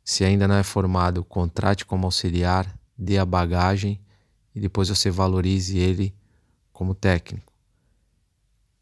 se 0.05 0.23
ainda 0.23 0.47
não 0.47 0.55
é 0.55 0.63
formado, 0.63 1.21
contrate 1.21 1.83
como 1.83 2.05
auxiliar, 2.05 2.79
dê 2.97 3.17
a 3.17 3.25
bagagem 3.25 3.99
e 4.55 4.59
depois 4.61 4.87
você 4.87 5.11
valorize 5.11 5.77
ele 5.77 6.15
como 6.71 6.95
técnico. 6.95 7.51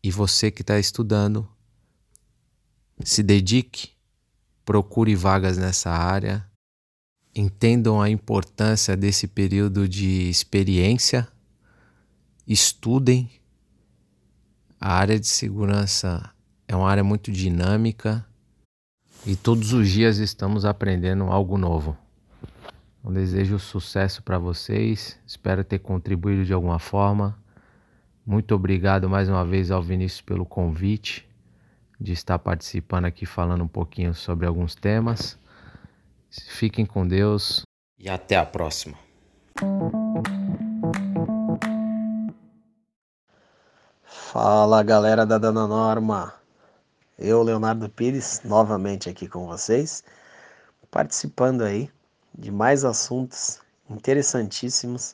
E 0.04 0.12
você 0.12 0.52
que 0.52 0.62
está 0.62 0.78
estudando, 0.78 1.50
se 3.04 3.24
dedique, 3.24 3.90
procure 4.64 5.16
vagas 5.16 5.58
nessa 5.58 5.90
área, 5.90 6.48
entendam 7.34 8.00
a 8.00 8.08
importância 8.08 8.96
desse 8.96 9.26
período 9.26 9.90
de 9.90 10.30
experiência, 10.30 11.28
estudem. 12.46 13.32
A 14.80 14.94
área 14.94 15.20
de 15.20 15.28
segurança 15.28 16.32
é 16.68 16.76
uma 16.76 16.90
área 16.90 17.04
muito 17.04 17.32
dinâmica 17.32 18.26
e 19.26 19.36
todos 19.36 19.74
os 19.74 19.90
dias 19.90 20.18
estamos 20.18 20.66
aprendendo 20.66 21.26
algo 21.26 21.58
novo. 21.58 21.98
Eu 23.04 23.12
desejo 23.12 23.58
sucesso 23.58 24.22
para 24.22 24.38
vocês, 24.38 25.20
espero 25.26 25.64
ter 25.64 25.80
contribuído 25.80 26.44
de 26.44 26.54
alguma 26.54 26.80
forma. 26.80 27.38
Muito 28.26 28.54
obrigado 28.54 29.10
mais 29.10 29.30
uma 29.30 29.46
vez 29.46 29.72
ao 29.72 29.82
Vinícius 29.82 30.22
pelo 30.22 30.46
convite 30.46 31.28
de 32.00 32.12
estar 32.12 32.38
participando 32.40 33.06
aqui 33.06 33.26
falando 33.26 33.64
um 33.64 33.68
pouquinho 33.68 34.14
sobre 34.14 34.46
alguns 34.46 34.76
temas. 34.76 35.40
Fiquem 36.30 36.86
com 36.86 37.08
Deus 37.08 37.62
e 37.98 38.10
até 38.10 38.36
a 38.36 38.46
próxima. 38.46 38.98
Fala 44.38 44.84
galera 44.84 45.26
da 45.26 45.38
Dana 45.38 45.66
Norma. 45.66 46.34
Eu, 47.18 47.42
Leonardo 47.42 47.88
Pires, 47.90 48.42
novamente 48.44 49.10
aqui 49.10 49.30
com 49.30 49.48
vocês, 49.48 50.04
participando 50.92 51.62
aí 51.62 51.90
de 52.38 52.52
mais 52.52 52.84
assuntos 52.84 53.62
interessantíssimos 53.90 55.14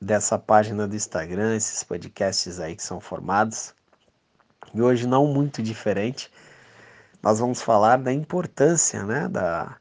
dessa 0.00 0.38
página 0.38 0.88
do 0.88 0.96
Instagram, 0.96 1.54
esses 1.54 1.84
podcasts 1.84 2.58
aí 2.58 2.74
que 2.74 2.82
são 2.82 2.98
formados. 2.98 3.74
E 4.72 4.80
hoje 4.80 5.06
não 5.06 5.26
muito 5.26 5.62
diferente, 5.62 6.32
nós 7.22 7.40
vamos 7.40 7.60
falar 7.60 7.98
da 7.98 8.10
importância, 8.10 9.04
né, 9.04 9.28
da, 9.28 9.76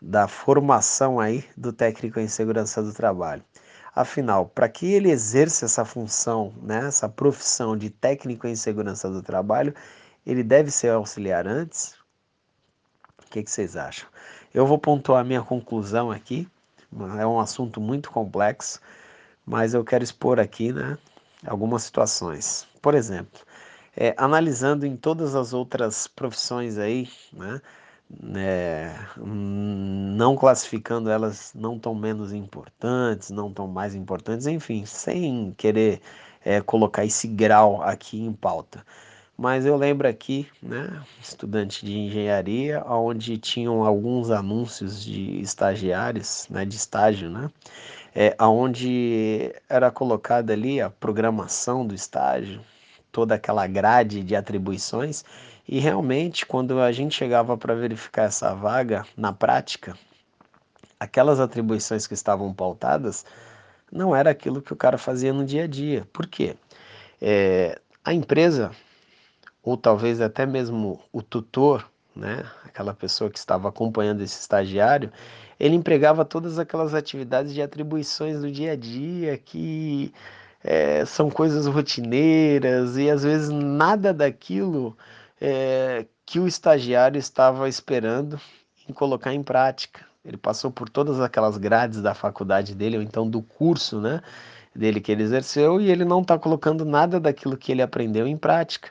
da 0.00 0.28
formação 0.28 1.18
aí 1.18 1.44
do 1.56 1.72
técnico 1.72 2.20
em 2.20 2.28
segurança 2.28 2.80
do 2.80 2.92
trabalho. 2.92 3.42
Afinal, 3.94 4.46
para 4.48 4.68
que 4.70 4.90
ele 4.90 5.10
exerça 5.10 5.66
essa 5.66 5.84
função, 5.84 6.52
né, 6.62 6.86
essa 6.86 7.08
profissão 7.08 7.76
de 7.76 7.90
técnico 7.90 8.46
em 8.46 8.56
segurança 8.56 9.10
do 9.10 9.22
trabalho, 9.22 9.74
ele 10.24 10.42
deve 10.42 10.70
ser 10.70 10.90
auxiliar 10.90 11.46
antes? 11.46 11.94
O 13.18 13.30
que, 13.30 13.42
que 13.42 13.50
vocês 13.50 13.76
acham? 13.76 14.08
Eu 14.54 14.66
vou 14.66 14.78
pontuar 14.78 15.24
minha 15.24 15.42
conclusão 15.42 16.10
aqui. 16.10 16.48
É 17.18 17.26
um 17.26 17.40
assunto 17.40 17.80
muito 17.80 18.10
complexo, 18.10 18.80
mas 19.44 19.74
eu 19.74 19.84
quero 19.84 20.04
expor 20.04 20.40
aqui 20.40 20.72
né, 20.72 20.96
algumas 21.46 21.82
situações. 21.82 22.66
Por 22.80 22.94
exemplo, 22.94 23.40
é, 23.96 24.14
analisando 24.16 24.86
em 24.86 24.96
todas 24.96 25.34
as 25.34 25.52
outras 25.52 26.06
profissões 26.06 26.78
aí, 26.78 27.10
né, 27.32 27.60
é, 28.34 28.94
não 29.16 30.36
classificando 30.36 31.10
elas 31.10 31.52
não 31.54 31.78
tão 31.78 31.94
menos 31.94 32.32
importantes, 32.32 33.30
não 33.30 33.52
tão 33.52 33.66
mais 33.66 33.94
importantes, 33.94 34.46
enfim, 34.46 34.84
sem 34.84 35.52
querer 35.56 36.00
é, 36.44 36.60
colocar 36.60 37.04
esse 37.04 37.26
grau 37.26 37.82
aqui 37.82 38.20
em 38.20 38.32
pauta. 38.32 38.84
Mas 39.36 39.64
eu 39.64 39.76
lembro 39.76 40.06
aqui, 40.06 40.46
né, 40.62 41.02
estudante 41.20 41.84
de 41.84 41.98
engenharia, 41.98 42.84
onde 42.86 43.38
tinham 43.38 43.82
alguns 43.84 44.30
anúncios 44.30 45.02
de 45.02 45.40
estagiários, 45.40 46.46
né, 46.50 46.64
de 46.64 46.76
estágio, 46.76 47.30
né, 47.30 47.50
é, 48.14 48.36
onde 48.40 49.54
era 49.68 49.90
colocada 49.90 50.52
ali 50.52 50.80
a 50.80 50.90
programação 50.90 51.86
do 51.86 51.94
estágio, 51.94 52.60
toda 53.10 53.34
aquela 53.34 53.66
grade 53.66 54.22
de 54.22 54.36
atribuições, 54.36 55.24
e 55.66 55.78
realmente 55.78 56.44
quando 56.44 56.80
a 56.80 56.90
gente 56.92 57.14
chegava 57.14 57.56
para 57.56 57.74
verificar 57.74 58.24
essa 58.24 58.54
vaga 58.54 59.04
na 59.16 59.32
prática, 59.32 59.96
aquelas 60.98 61.40
atribuições 61.40 62.06
que 62.06 62.14
estavam 62.14 62.52
pautadas 62.52 63.24
não 63.90 64.14
era 64.14 64.30
aquilo 64.30 64.62
que 64.62 64.72
o 64.72 64.76
cara 64.76 64.96
fazia 64.96 65.32
no 65.32 65.44
dia 65.44 65.64
a 65.64 65.66
dia. 65.66 66.06
Por 66.12 66.26
quê? 66.26 66.56
É, 67.20 67.78
a 68.04 68.12
empresa 68.12 68.70
ou 69.62 69.76
talvez 69.76 70.20
até 70.20 70.44
mesmo 70.44 71.00
o 71.12 71.22
tutor, 71.22 71.88
né, 72.16 72.44
aquela 72.64 72.92
pessoa 72.92 73.30
que 73.30 73.38
estava 73.38 73.68
acompanhando 73.68 74.22
esse 74.22 74.40
estagiário, 74.40 75.12
ele 75.58 75.76
empregava 75.76 76.24
todas 76.24 76.58
aquelas 76.58 76.94
atividades 76.94 77.54
de 77.54 77.62
atribuições 77.62 78.40
do 78.40 78.50
dia 78.50 78.72
a 78.72 78.76
dia 78.76 79.38
que 79.38 80.12
é, 80.64 81.04
são 81.04 81.30
coisas 81.30 81.66
rotineiras 81.66 82.96
e 82.96 83.08
às 83.08 83.22
vezes 83.22 83.48
nada 83.50 84.12
daquilo 84.12 84.96
é, 85.44 86.06
que 86.24 86.38
o 86.38 86.46
estagiário 86.46 87.18
estava 87.18 87.68
esperando 87.68 88.40
em 88.88 88.92
colocar 88.92 89.34
em 89.34 89.42
prática. 89.42 90.06
Ele 90.24 90.36
passou 90.36 90.70
por 90.70 90.88
todas 90.88 91.20
aquelas 91.20 91.58
grades 91.58 92.00
da 92.00 92.14
faculdade 92.14 92.76
dele, 92.76 92.98
ou 92.98 93.02
então 93.02 93.28
do 93.28 93.42
curso 93.42 94.00
né, 94.00 94.22
dele 94.72 95.00
que 95.00 95.10
ele 95.10 95.24
exerceu, 95.24 95.80
e 95.80 95.90
ele 95.90 96.04
não 96.04 96.22
está 96.22 96.38
colocando 96.38 96.84
nada 96.84 97.18
daquilo 97.18 97.56
que 97.56 97.72
ele 97.72 97.82
aprendeu 97.82 98.24
em 98.28 98.36
prática. 98.36 98.90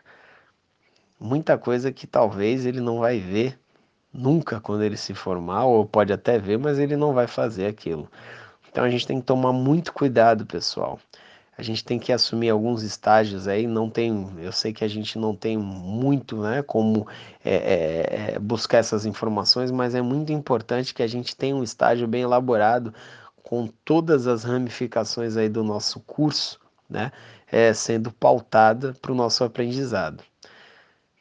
Muita 1.17 1.57
coisa 1.57 1.89
que 1.89 2.05
talvez 2.05 2.65
ele 2.65 2.81
não 2.81 2.99
vai 2.99 3.17
ver 3.17 3.57
nunca 4.13 4.59
quando 4.59 4.83
ele 4.83 4.97
se 4.97 5.13
formar, 5.13 5.63
ou 5.63 5.85
pode 5.85 6.11
até 6.11 6.37
ver, 6.37 6.59
mas 6.59 6.77
ele 6.77 6.97
não 6.97 7.13
vai 7.13 7.27
fazer 7.27 7.65
aquilo. 7.65 8.11
Então 8.69 8.83
a 8.83 8.89
gente 8.89 9.07
tem 9.07 9.21
que 9.21 9.25
tomar 9.25 9.53
muito 9.53 9.93
cuidado, 9.93 10.45
pessoal 10.45 10.99
a 11.61 11.63
gente 11.63 11.85
tem 11.85 11.99
que 11.99 12.11
assumir 12.11 12.49
alguns 12.49 12.81
estágios 12.81 13.47
aí, 13.47 13.67
não 13.67 13.87
tem, 13.87 14.27
eu 14.39 14.51
sei 14.51 14.73
que 14.73 14.83
a 14.83 14.87
gente 14.87 15.19
não 15.19 15.35
tem 15.35 15.55
muito, 15.59 16.41
né, 16.41 16.63
como 16.63 17.07
é, 17.45 17.53
é, 17.53 18.33
é, 18.33 18.39
buscar 18.39 18.79
essas 18.79 19.05
informações, 19.05 19.69
mas 19.69 19.93
é 19.93 20.01
muito 20.01 20.33
importante 20.33 20.91
que 20.91 21.03
a 21.03 21.07
gente 21.07 21.35
tenha 21.35 21.55
um 21.55 21.61
estágio 21.61 22.07
bem 22.07 22.23
elaborado 22.23 22.91
com 23.43 23.67
todas 23.85 24.25
as 24.25 24.43
ramificações 24.43 25.37
aí 25.37 25.47
do 25.47 25.63
nosso 25.63 25.99
curso, 25.99 26.59
né, 26.89 27.11
é, 27.51 27.71
sendo 27.75 28.11
pautada 28.11 28.95
para 28.99 29.11
o 29.11 29.15
nosso 29.15 29.43
aprendizado. 29.43 30.23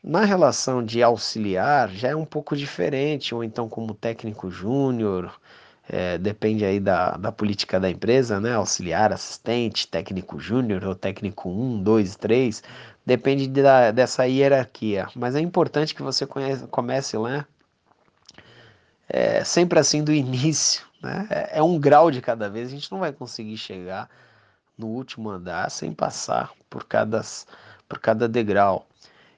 Na 0.03 0.25
relação 0.25 0.83
de 0.83 1.03
auxiliar 1.03 1.91
já 1.91 2.09
é 2.09 2.17
um 2.17 2.25
pouco 2.25 2.57
diferente, 2.57 3.35
ou 3.35 3.45
então 3.45 3.69
como 3.69 3.93
técnico 3.93 4.51
júnior, 4.51 5.39
é, 5.93 6.17
depende 6.19 6.65
aí 6.65 6.79
da, 6.79 7.17
da 7.17 7.33
política 7.33 7.81
da 7.81 7.91
empresa, 7.91 8.39
né? 8.39 8.55
Auxiliar, 8.55 9.13
assistente, 9.13 9.89
técnico 9.89 10.39
júnior 10.39 10.85
ou 10.85 10.95
técnico 10.95 11.51
1, 11.51 11.83
2, 11.83 12.15
3, 12.15 12.63
depende 13.05 13.49
da, 13.49 13.91
dessa 13.91 14.25
hierarquia. 14.25 15.09
Mas 15.17 15.35
é 15.35 15.41
importante 15.41 15.93
que 15.93 16.03
você 16.03 16.25
conhece, 16.25 16.65
comece 16.69 17.17
lá, 17.17 17.45
é, 19.09 19.43
sempre 19.43 19.81
assim 19.81 20.05
do 20.05 20.13
início, 20.15 20.87
né? 21.03 21.27
É, 21.29 21.59
é 21.59 21.63
um 21.63 21.77
grau 21.77 22.09
de 22.09 22.21
cada 22.21 22.49
vez, 22.49 22.69
a 22.69 22.71
gente 22.71 22.91
não 22.93 23.01
vai 23.01 23.13
conseguir 23.13 23.57
chegar 23.57 24.09
no 24.79 24.87
último 24.87 25.29
andar 25.29 25.69
sem 25.73 25.93
passar 25.93 26.53
por 26.71 26.85
cada, 26.85 27.21
por 27.89 27.99
cada 27.99 28.29
degrau. 28.29 28.87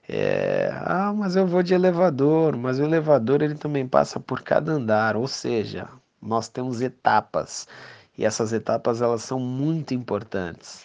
É, 0.07 0.71
ah, 0.85 1.15
mas 1.17 1.35
eu 1.35 1.47
vou 1.47 1.63
de 1.63 1.73
elevador, 1.73 2.57
mas 2.59 2.79
o 2.79 2.85
elevador 2.85 3.41
ele 3.41 3.55
também 3.55 3.89
passa 3.89 4.21
por 4.21 4.43
cada 4.43 4.73
andar, 4.73 5.17
ou 5.17 5.27
seja, 5.27 5.89
nós 6.23 6.49
temos 6.49 6.81
etapas 6.81 7.67
e 8.17 8.25
essas 8.25 8.53
etapas 8.53 9.03
elas 9.03 9.23
são 9.23 9.41
muito 9.41 9.95
importantes. 9.95 10.85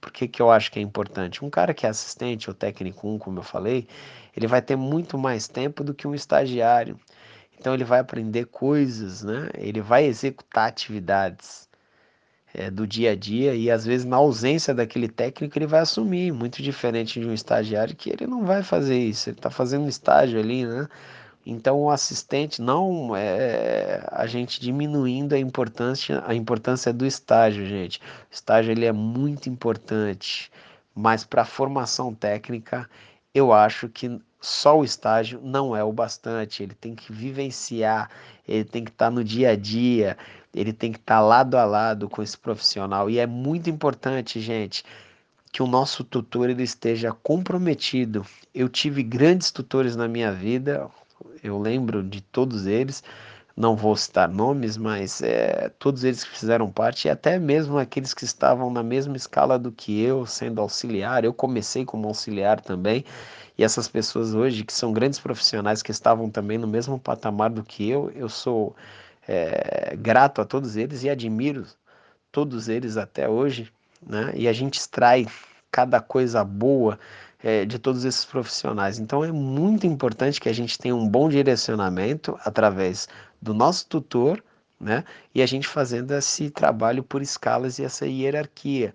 Por 0.00 0.12
que, 0.12 0.28
que 0.28 0.42
eu 0.42 0.50
acho 0.50 0.70
que 0.70 0.78
é 0.78 0.82
importante? 0.82 1.44
Um 1.44 1.48
cara 1.48 1.72
que 1.72 1.86
é 1.86 1.88
assistente 1.88 2.50
ou 2.50 2.54
técnico 2.54 3.08
1, 3.08 3.18
como 3.18 3.38
eu 3.38 3.42
falei, 3.42 3.88
ele 4.36 4.46
vai 4.46 4.60
ter 4.60 4.76
muito 4.76 5.16
mais 5.16 5.48
tempo 5.48 5.82
do 5.82 5.94
que 5.94 6.06
um 6.06 6.14
estagiário. 6.14 7.00
Então 7.58 7.72
ele 7.72 7.84
vai 7.84 8.00
aprender 8.00 8.46
coisas, 8.46 9.22
né? 9.22 9.48
Ele 9.54 9.80
vai 9.80 10.04
executar 10.04 10.68
atividades 10.68 11.68
é, 12.52 12.70
do 12.70 12.86
dia 12.86 13.12
a 13.12 13.16
dia 13.16 13.54
e 13.54 13.70
às 13.70 13.84
vezes 13.84 14.04
na 14.04 14.16
ausência 14.16 14.74
daquele 14.74 15.08
técnico 15.08 15.58
ele 15.58 15.66
vai 15.66 15.80
assumir, 15.80 16.32
muito 16.32 16.62
diferente 16.62 17.18
de 17.18 17.26
um 17.26 17.32
estagiário 17.32 17.96
que 17.96 18.10
ele 18.10 18.26
não 18.26 18.44
vai 18.44 18.62
fazer 18.62 18.98
isso. 18.98 19.30
Ele 19.30 19.38
está 19.38 19.50
fazendo 19.50 19.84
um 19.84 19.88
estágio 19.88 20.38
ali, 20.38 20.66
né? 20.66 20.88
Então 21.46 21.80
o 21.82 21.90
assistente 21.90 22.62
não 22.62 23.14
é 23.16 24.03
a 24.14 24.26
gente 24.26 24.60
diminuindo 24.60 25.34
a 25.34 25.38
importância 25.38 26.22
a 26.26 26.34
importância 26.34 26.92
do 26.92 27.06
estágio, 27.06 27.66
gente. 27.66 28.00
O 28.30 28.34
estágio 28.34 28.72
ele 28.72 28.84
é 28.84 28.92
muito 28.92 29.48
importante, 29.48 30.50
mas 30.94 31.24
para 31.24 31.42
a 31.42 31.46
formação 31.46 32.14
técnica 32.14 32.88
eu 33.34 33.52
acho 33.52 33.88
que 33.88 34.20
só 34.40 34.78
o 34.78 34.84
estágio 34.84 35.40
não 35.42 35.74
é 35.76 35.82
o 35.82 35.92
bastante. 35.92 36.62
Ele 36.62 36.74
tem 36.74 36.94
que 36.94 37.12
vivenciar, 37.12 38.10
ele 38.46 38.64
tem 38.64 38.84
que 38.84 38.90
estar 38.90 39.06
tá 39.06 39.10
no 39.10 39.24
dia 39.24 39.50
a 39.50 39.56
dia, 39.56 40.16
ele 40.54 40.72
tem 40.72 40.92
que 40.92 40.98
estar 40.98 41.16
tá 41.16 41.20
lado 41.20 41.56
a 41.56 41.64
lado 41.64 42.08
com 42.08 42.22
esse 42.22 42.38
profissional 42.38 43.10
e 43.10 43.18
é 43.18 43.26
muito 43.26 43.68
importante, 43.70 44.40
gente 44.40 44.84
que 45.54 45.62
o 45.62 45.68
nosso 45.68 46.02
tutor 46.02 46.50
ele 46.50 46.64
esteja 46.64 47.12
comprometido. 47.12 48.26
Eu 48.52 48.68
tive 48.68 49.04
grandes 49.04 49.52
tutores 49.52 49.94
na 49.94 50.08
minha 50.08 50.32
vida, 50.32 50.90
eu 51.44 51.60
lembro 51.60 52.02
de 52.02 52.20
todos 52.20 52.66
eles, 52.66 53.04
não 53.56 53.76
vou 53.76 53.96
citar 53.96 54.28
nomes, 54.28 54.76
mas 54.76 55.22
é, 55.22 55.70
todos 55.78 56.02
eles 56.04 56.24
que 56.24 56.38
fizeram 56.38 56.70
parte, 56.70 57.06
e 57.06 57.10
até 57.10 57.38
mesmo 57.38 57.78
aqueles 57.78 58.12
que 58.12 58.24
estavam 58.24 58.70
na 58.70 58.82
mesma 58.82 59.16
escala 59.16 59.58
do 59.58 59.70
que 59.70 60.02
eu, 60.02 60.26
sendo 60.26 60.60
auxiliar. 60.60 61.24
Eu 61.24 61.32
comecei 61.32 61.84
como 61.84 62.08
auxiliar 62.08 62.60
também, 62.60 63.04
e 63.56 63.62
essas 63.62 63.86
pessoas 63.88 64.34
hoje, 64.34 64.64
que 64.64 64.72
são 64.72 64.92
grandes 64.92 65.20
profissionais, 65.20 65.82
que 65.82 65.92
estavam 65.92 66.28
também 66.28 66.58
no 66.58 66.66
mesmo 66.66 66.98
patamar 66.98 67.50
do 67.50 67.62
que 67.62 67.88
eu, 67.88 68.10
eu 68.16 68.28
sou 68.28 68.74
é, 69.28 69.96
grato 69.96 70.40
a 70.40 70.44
todos 70.44 70.76
eles 70.76 71.04
e 71.04 71.10
admiro 71.10 71.64
todos 72.32 72.68
eles 72.68 72.96
até 72.96 73.28
hoje, 73.28 73.70
né? 74.04 74.32
E 74.34 74.48
a 74.48 74.52
gente 74.52 74.78
extrai 74.78 75.26
cada 75.70 76.00
coisa 76.00 76.44
boa 76.44 76.98
é, 77.42 77.64
de 77.64 77.78
todos 77.78 78.04
esses 78.04 78.24
profissionais. 78.24 78.98
Então 78.98 79.24
é 79.24 79.30
muito 79.30 79.86
importante 79.86 80.40
que 80.40 80.48
a 80.48 80.52
gente 80.52 80.78
tenha 80.78 80.96
um 80.96 81.08
bom 81.08 81.28
direcionamento 81.28 82.38
através 82.44 83.08
do 83.44 83.52
nosso 83.52 83.86
tutor, 83.86 84.42
né? 84.80 85.04
E 85.34 85.42
a 85.42 85.46
gente 85.46 85.68
fazendo 85.68 86.12
esse 86.12 86.50
trabalho 86.50 87.02
por 87.02 87.20
escalas 87.20 87.78
e 87.78 87.84
essa 87.84 88.06
hierarquia, 88.06 88.94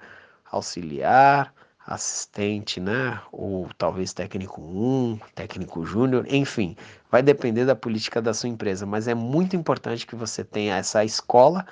auxiliar, 0.51 1.53
assistente, 1.85 2.79
né? 2.79 3.21
Ou 3.31 3.69
talvez 3.77 4.11
técnico 4.11 4.59
1, 4.59 5.19
técnico 5.35 5.85
júnior, 5.85 6.25
enfim, 6.27 6.75
vai 7.11 7.21
depender 7.21 7.65
da 7.65 7.75
política 7.75 8.19
da 8.21 8.33
sua 8.33 8.49
empresa, 8.49 8.87
mas 8.87 9.07
é 9.07 9.13
muito 9.13 9.55
importante 9.55 10.07
que 10.07 10.15
você 10.15 10.43
tenha 10.43 10.77
essa 10.77 11.05
escola 11.05 11.65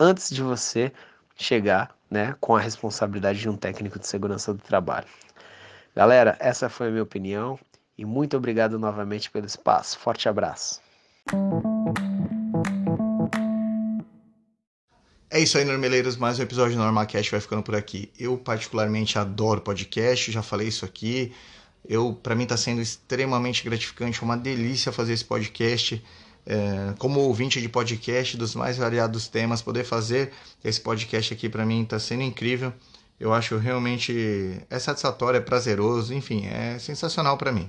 antes 0.00 0.30
de 0.30 0.42
você 0.42 0.90
chegar, 1.36 1.94
né, 2.10 2.34
com 2.40 2.56
a 2.56 2.60
responsabilidade 2.60 3.40
de 3.40 3.48
um 3.48 3.56
técnico 3.56 3.98
de 3.98 4.06
segurança 4.06 4.54
do 4.54 4.62
trabalho. 4.62 5.06
Galera, 5.94 6.36
essa 6.40 6.68
foi 6.70 6.88
a 6.88 6.90
minha 6.90 7.02
opinião 7.02 7.58
e 7.98 8.04
muito 8.06 8.36
obrigado 8.36 8.78
novamente 8.78 9.30
pelo 9.30 9.46
espaço. 9.46 9.98
Forte 9.98 10.28
abraço. 10.28 10.85
É 15.28 15.40
isso 15.40 15.58
aí, 15.58 15.64
Normeleiros. 15.64 16.16
Mais 16.16 16.38
um 16.38 16.42
episódio 16.42 16.76
do 16.76 16.82
NormaCast 16.82 17.32
vai 17.32 17.40
ficando 17.40 17.64
por 17.64 17.74
aqui. 17.74 18.12
Eu, 18.16 18.38
particularmente, 18.38 19.18
adoro 19.18 19.60
podcast, 19.60 20.30
já 20.30 20.40
falei 20.40 20.68
isso 20.68 20.84
aqui. 20.84 21.32
Eu, 21.84 22.14
para 22.14 22.36
mim, 22.36 22.44
está 22.44 22.56
sendo 22.56 22.80
extremamente 22.80 23.64
gratificante, 23.64 24.22
uma 24.22 24.36
delícia 24.36 24.92
fazer 24.92 25.14
esse 25.14 25.24
podcast. 25.24 26.00
É, 26.46 26.94
como 26.96 27.18
ouvinte 27.18 27.60
de 27.60 27.68
podcast 27.68 28.36
dos 28.36 28.54
mais 28.54 28.76
variados 28.76 29.26
temas, 29.26 29.60
poder 29.60 29.82
fazer 29.82 30.30
esse 30.62 30.80
podcast 30.80 31.34
aqui 31.34 31.48
para 31.48 31.66
mim 31.66 31.82
está 31.82 31.98
sendo 31.98 32.22
incrível. 32.22 32.72
Eu 33.18 33.34
acho 33.34 33.56
realmente 33.56 34.62
é 34.70 34.78
satisfatório, 34.78 35.38
é 35.38 35.40
prazeroso, 35.40 36.14
enfim, 36.14 36.46
é 36.46 36.78
sensacional 36.78 37.36
para 37.36 37.50
mim. 37.50 37.68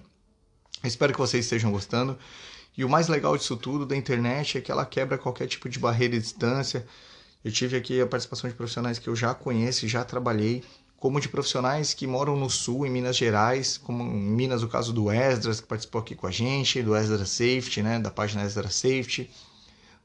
espero 0.83 1.11
que 1.11 1.17
vocês 1.17 1.43
estejam 1.43 1.71
gostando. 1.71 2.15
E 2.77 2.85
o 2.85 2.89
mais 2.89 3.07
legal 3.07 3.35
disso 3.35 3.57
tudo 3.57 3.87
da 3.87 3.95
internet 3.95 4.59
é 4.59 4.61
que 4.61 4.71
ela 4.71 4.85
quebra 4.85 5.17
qualquer 5.17 5.47
tipo 5.47 5.67
de 5.67 5.79
barreira 5.79 6.13
de 6.13 6.21
distância. 6.21 6.85
Eu 7.43 7.51
tive 7.51 7.75
aqui 7.75 7.99
a 7.99 8.05
participação 8.05 8.47
de 8.47 8.55
profissionais 8.55 8.99
que 8.99 9.07
eu 9.07 9.15
já 9.15 9.33
conheço 9.33 9.85
e 9.85 9.89
já 9.89 10.05
trabalhei, 10.05 10.63
como 10.95 11.19
de 11.19 11.27
profissionais 11.27 11.95
que 11.95 12.05
moram 12.05 12.35
no 12.35 12.51
sul, 12.51 12.85
em 12.85 12.89
Minas 12.91 13.17
Gerais, 13.17 13.77
como 13.79 14.03
em 14.03 14.29
Minas 14.31 14.61
o 14.61 14.67
caso 14.67 14.93
do 14.93 15.11
Esdras, 15.11 15.59
que 15.59 15.67
participou 15.67 16.01
aqui 16.01 16.13
com 16.13 16.27
a 16.27 16.31
gente, 16.31 16.83
do 16.83 16.95
Esdras 16.95 17.29
Safety, 17.31 17.81
né, 17.81 17.99
da 17.99 18.11
página 18.11 18.43
Esdras 18.43 18.75
Safety, 18.75 19.29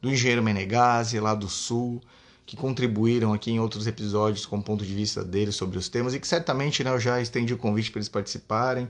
do 0.00 0.10
engenheiro 0.10 0.42
Menegazzi, 0.42 1.20
lá 1.20 1.34
do 1.34 1.48
sul, 1.48 2.00
que 2.46 2.56
contribuíram 2.56 3.34
aqui 3.34 3.50
em 3.50 3.60
outros 3.60 3.86
episódios 3.86 4.46
com 4.46 4.56
o 4.56 4.62
ponto 4.62 4.84
de 4.84 4.94
vista 4.94 5.22
deles 5.22 5.54
sobre 5.54 5.76
os 5.76 5.90
temas 5.90 6.14
e 6.14 6.20
que 6.20 6.26
certamente 6.26 6.82
né, 6.82 6.90
eu 6.90 6.98
já 6.98 7.20
estendi 7.20 7.52
o 7.52 7.58
convite 7.58 7.90
para 7.90 7.98
eles 7.98 8.08
participarem. 8.08 8.88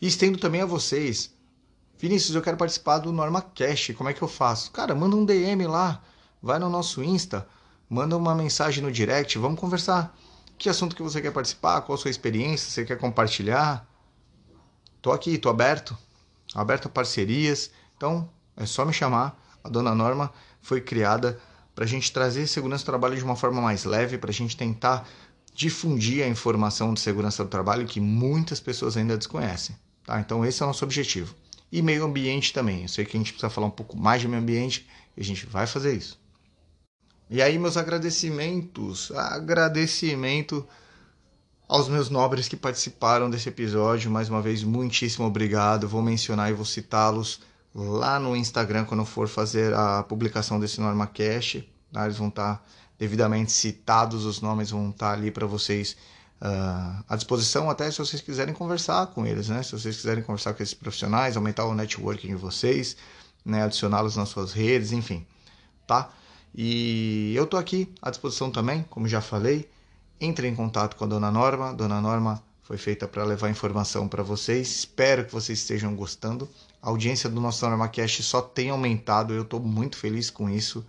E 0.00 0.08
estendo 0.08 0.36
também 0.36 0.60
a 0.60 0.66
vocês. 0.66 1.32
Vinícius, 1.98 2.34
eu 2.34 2.42
quero 2.42 2.56
participar 2.56 2.98
do 2.98 3.12
NormaCast, 3.12 3.94
como 3.94 4.10
é 4.10 4.12
que 4.12 4.22
eu 4.22 4.28
faço? 4.28 4.70
Cara, 4.72 4.94
manda 4.94 5.16
um 5.16 5.24
DM 5.24 5.66
lá, 5.66 6.02
vai 6.42 6.58
no 6.58 6.68
nosso 6.68 7.02
Insta, 7.02 7.46
manda 7.88 8.16
uma 8.16 8.34
mensagem 8.34 8.82
no 8.82 8.90
direct, 8.90 9.38
vamos 9.38 9.58
conversar. 9.58 10.16
Que 10.58 10.68
assunto 10.68 10.94
que 10.94 11.02
você 11.02 11.20
quer 11.20 11.32
participar? 11.32 11.82
Qual 11.82 11.96
a 11.96 11.98
sua 12.00 12.10
experiência? 12.10 12.70
Você 12.70 12.84
quer 12.84 12.98
compartilhar? 12.98 13.88
Tô 15.00 15.12
aqui, 15.12 15.38
tô 15.38 15.48
aberto, 15.48 15.96
aberto 16.54 16.86
a 16.86 16.90
parcerias. 16.90 17.70
Então, 17.96 18.28
é 18.56 18.66
só 18.66 18.84
me 18.84 18.92
chamar. 18.92 19.40
A 19.62 19.68
Dona 19.68 19.94
Norma 19.94 20.32
foi 20.60 20.80
criada 20.80 21.40
para 21.74 21.84
a 21.84 21.88
gente 21.88 22.12
trazer 22.12 22.46
segurança 22.46 22.84
do 22.84 22.86
trabalho 22.86 23.16
de 23.16 23.24
uma 23.24 23.36
forma 23.36 23.60
mais 23.60 23.84
leve, 23.84 24.18
para 24.18 24.30
a 24.30 24.34
gente 24.34 24.56
tentar 24.56 25.08
difundir 25.54 26.24
a 26.24 26.28
informação 26.28 26.92
de 26.92 27.00
segurança 27.00 27.44
do 27.44 27.50
trabalho 27.50 27.86
que 27.86 28.00
muitas 28.00 28.60
pessoas 28.60 28.96
ainda 28.96 29.16
desconhecem. 29.16 29.76
Tá? 30.04 30.20
Então 30.20 30.44
esse 30.44 30.62
é 30.62 30.64
o 30.64 30.68
nosso 30.68 30.84
objetivo. 30.84 31.34
E 31.74 31.82
meio 31.82 32.04
ambiente 32.04 32.52
também. 32.52 32.82
Eu 32.82 32.88
sei 32.88 33.04
que 33.04 33.16
a 33.16 33.18
gente 33.18 33.32
precisa 33.32 33.50
falar 33.50 33.66
um 33.66 33.70
pouco 33.70 33.96
mais 33.96 34.20
de 34.20 34.28
meio 34.28 34.40
ambiente 34.40 34.86
e 35.16 35.20
a 35.20 35.24
gente 35.24 35.44
vai 35.44 35.66
fazer 35.66 35.92
isso. 35.92 36.16
E 37.28 37.42
aí, 37.42 37.58
meus 37.58 37.76
agradecimentos. 37.76 39.10
Agradecimento 39.10 40.64
aos 41.66 41.88
meus 41.88 42.08
nobres 42.08 42.46
que 42.46 42.56
participaram 42.56 43.28
desse 43.28 43.48
episódio. 43.48 44.08
Mais 44.08 44.28
uma 44.28 44.40
vez, 44.40 44.62
muitíssimo 44.62 45.26
obrigado. 45.26 45.88
Vou 45.88 46.00
mencionar 46.00 46.48
e 46.48 46.54
vou 46.54 46.64
citá-los 46.64 47.40
lá 47.74 48.20
no 48.20 48.36
Instagram 48.36 48.84
quando 48.84 49.04
for 49.04 49.26
fazer 49.26 49.74
a 49.74 50.04
publicação 50.04 50.60
desse 50.60 50.80
NormaCast. 50.80 51.68
Eles 51.92 52.16
vão 52.16 52.28
estar 52.28 52.64
devidamente 52.96 53.50
citados, 53.50 54.24
os 54.24 54.40
nomes 54.40 54.70
vão 54.70 54.90
estar 54.90 55.14
ali 55.14 55.32
para 55.32 55.44
vocês 55.44 55.96
uh, 56.40 57.04
à 57.08 57.16
disposição, 57.16 57.70
até 57.70 57.90
se 57.90 57.98
vocês 57.98 58.22
quiserem 58.22 58.54
conversar 58.54 59.08
com 59.08 59.26
eles, 59.26 59.48
né? 59.48 59.62
Se 59.62 59.72
vocês 59.72 59.96
quiserem 59.96 60.22
conversar 60.22 60.54
com 60.54 60.62
esses 60.62 60.74
profissionais, 60.74 61.36
aumentar 61.36 61.64
o 61.64 61.74
networking 61.74 62.28
de 62.28 62.34
vocês, 62.34 62.96
né? 63.44 63.62
adicioná-los 63.62 64.16
nas 64.16 64.28
suas 64.28 64.52
redes, 64.52 64.92
enfim, 64.92 65.26
tá? 65.86 66.10
E 66.54 67.34
eu 67.34 67.46
tô 67.46 67.56
aqui 67.56 67.92
à 68.00 68.10
disposição 68.10 68.50
também, 68.50 68.84
como 68.88 69.08
já 69.08 69.20
falei. 69.20 69.68
Entre 70.20 70.46
em 70.46 70.54
contato 70.54 70.94
com 70.96 71.04
a 71.04 71.08
Dona 71.08 71.30
Norma. 71.30 71.74
Dona 71.74 72.00
Norma 72.00 72.40
foi 72.62 72.78
feita 72.78 73.08
para 73.08 73.24
levar 73.24 73.50
informação 73.50 74.06
para 74.06 74.22
vocês. 74.22 74.68
Espero 74.68 75.24
que 75.24 75.32
vocês 75.32 75.58
estejam 75.58 75.94
gostando. 75.96 76.48
A 76.80 76.88
audiência 76.90 77.28
do 77.28 77.40
nosso 77.40 77.66
NormaCast 77.68 78.22
só 78.22 78.40
tem 78.40 78.70
aumentado. 78.70 79.34
Eu 79.34 79.42
estou 79.42 79.58
muito 79.58 79.96
feliz 79.96 80.30
com 80.30 80.48
isso. 80.48 80.86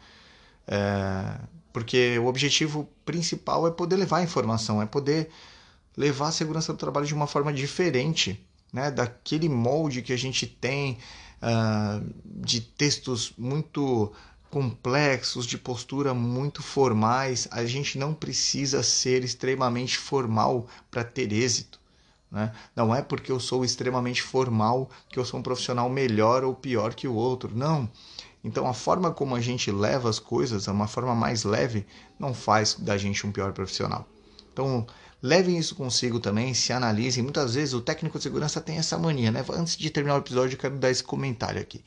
É... 0.68 1.40
Porque 1.76 2.18
o 2.20 2.28
objetivo 2.28 2.90
principal 3.04 3.68
é 3.68 3.70
poder 3.70 3.98
levar 3.98 4.24
informação, 4.24 4.82
é 4.82 4.86
poder 4.86 5.30
levar 5.98 6.30
a 6.30 6.32
segurança 6.32 6.72
do 6.72 6.80
trabalho 6.80 7.06
de 7.06 7.14
uma 7.14 7.28
forma 7.28 7.52
diferente, 7.52 8.42
né? 8.72 8.90
daquele 8.90 9.50
molde 9.50 10.02
que 10.02 10.14
a 10.14 10.18
gente 10.18 10.48
tem 10.48 10.98
uh, 11.42 12.14
de 12.24 12.62
textos 12.62 13.34
muito 13.38 14.10
complexos, 14.50 15.46
de 15.46 15.58
postura 15.58 16.14
muito 16.14 16.64
formais. 16.64 17.46
A 17.52 17.66
gente 17.66 17.98
não 17.98 18.14
precisa 18.14 18.82
ser 18.82 19.26
extremamente 19.26 19.98
formal 19.98 20.68
para 20.90 21.04
ter 21.04 21.34
êxito. 21.34 21.78
Né? 22.32 22.54
Não 22.74 22.96
é 22.96 23.02
porque 23.02 23.34
eu 23.34 23.40
sou 23.42 23.66
extremamente 23.66 24.22
formal 24.22 24.90
que 25.10 25.20
eu 25.20 25.26
sou 25.26 25.42
um 25.42 25.44
profissional 25.44 25.90
melhor 25.90 26.46
ou 26.46 26.56
pior 26.56 26.94
que 26.94 27.06
o 27.06 27.16
outro. 27.16 27.52
Não. 27.54 27.90
Então 28.46 28.68
a 28.68 28.74
forma 28.76 29.10
como 29.10 29.36
a 29.36 29.42
gente 29.42 29.72
leva 29.72 30.08
as 30.08 30.20
coisas, 30.20 30.68
uma 30.68 30.88
forma 30.88 31.16
mais 31.16 31.44
leve, 31.44 31.84
não 32.20 32.32
faz 32.32 32.76
da 32.76 32.96
gente 32.96 33.26
um 33.26 33.32
pior 33.32 33.52
profissional. 33.52 34.08
Então 34.54 34.86
Levem 35.26 35.58
isso 35.58 35.74
consigo 35.74 36.20
também, 36.20 36.54
se 36.54 36.72
analisem. 36.72 37.24
Muitas 37.24 37.56
vezes 37.56 37.74
o 37.74 37.82
técnico 37.82 38.20
de 38.20 38.24
segurança 38.24 38.62
tem 38.62 38.78
essa 38.78 38.96
mania, 38.96 39.32
né? 39.32 39.44
Antes 39.54 39.76
de 39.76 39.90
terminar 39.90 40.14
o 40.14 40.20
episódio, 40.20 40.54
eu 40.54 40.60
quero 40.60 40.78
dar 40.78 40.92
esse 40.92 41.04
comentário 41.04 41.60
aqui. 41.60 41.84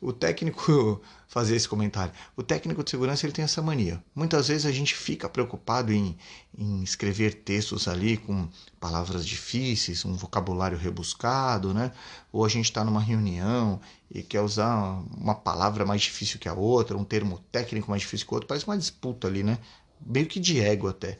O 0.00 0.10
técnico 0.10 0.98
fazer 1.28 1.54
esse 1.54 1.68
comentário. 1.68 2.14
O 2.34 2.42
técnico 2.42 2.82
de 2.82 2.88
segurança 2.88 3.26
ele 3.26 3.34
tem 3.34 3.44
essa 3.44 3.60
mania. 3.60 4.02
Muitas 4.14 4.48
vezes 4.48 4.64
a 4.64 4.72
gente 4.72 4.94
fica 4.94 5.28
preocupado 5.28 5.92
em, 5.92 6.16
em 6.56 6.82
escrever 6.82 7.34
textos 7.34 7.86
ali 7.88 8.16
com 8.16 8.48
palavras 8.80 9.26
difíceis, 9.26 10.06
um 10.06 10.14
vocabulário 10.14 10.78
rebuscado, 10.78 11.74
né? 11.74 11.92
Ou 12.32 12.42
a 12.42 12.48
gente 12.48 12.64
está 12.64 12.82
numa 12.82 13.02
reunião 13.02 13.78
e 14.10 14.22
quer 14.22 14.40
usar 14.40 15.04
uma 15.14 15.34
palavra 15.34 15.84
mais 15.84 16.00
difícil 16.00 16.40
que 16.40 16.48
a 16.48 16.54
outra, 16.54 16.96
um 16.96 17.04
termo 17.04 17.38
técnico 17.52 17.90
mais 17.90 18.00
difícil 18.00 18.26
que 18.26 18.32
o 18.32 18.36
outro, 18.36 18.48
parece 18.48 18.66
uma 18.66 18.78
disputa 18.78 19.26
ali, 19.28 19.42
né? 19.42 19.58
Meio 20.00 20.26
que 20.26 20.40
de 20.40 20.58
ego 20.58 20.88
até. 20.88 21.18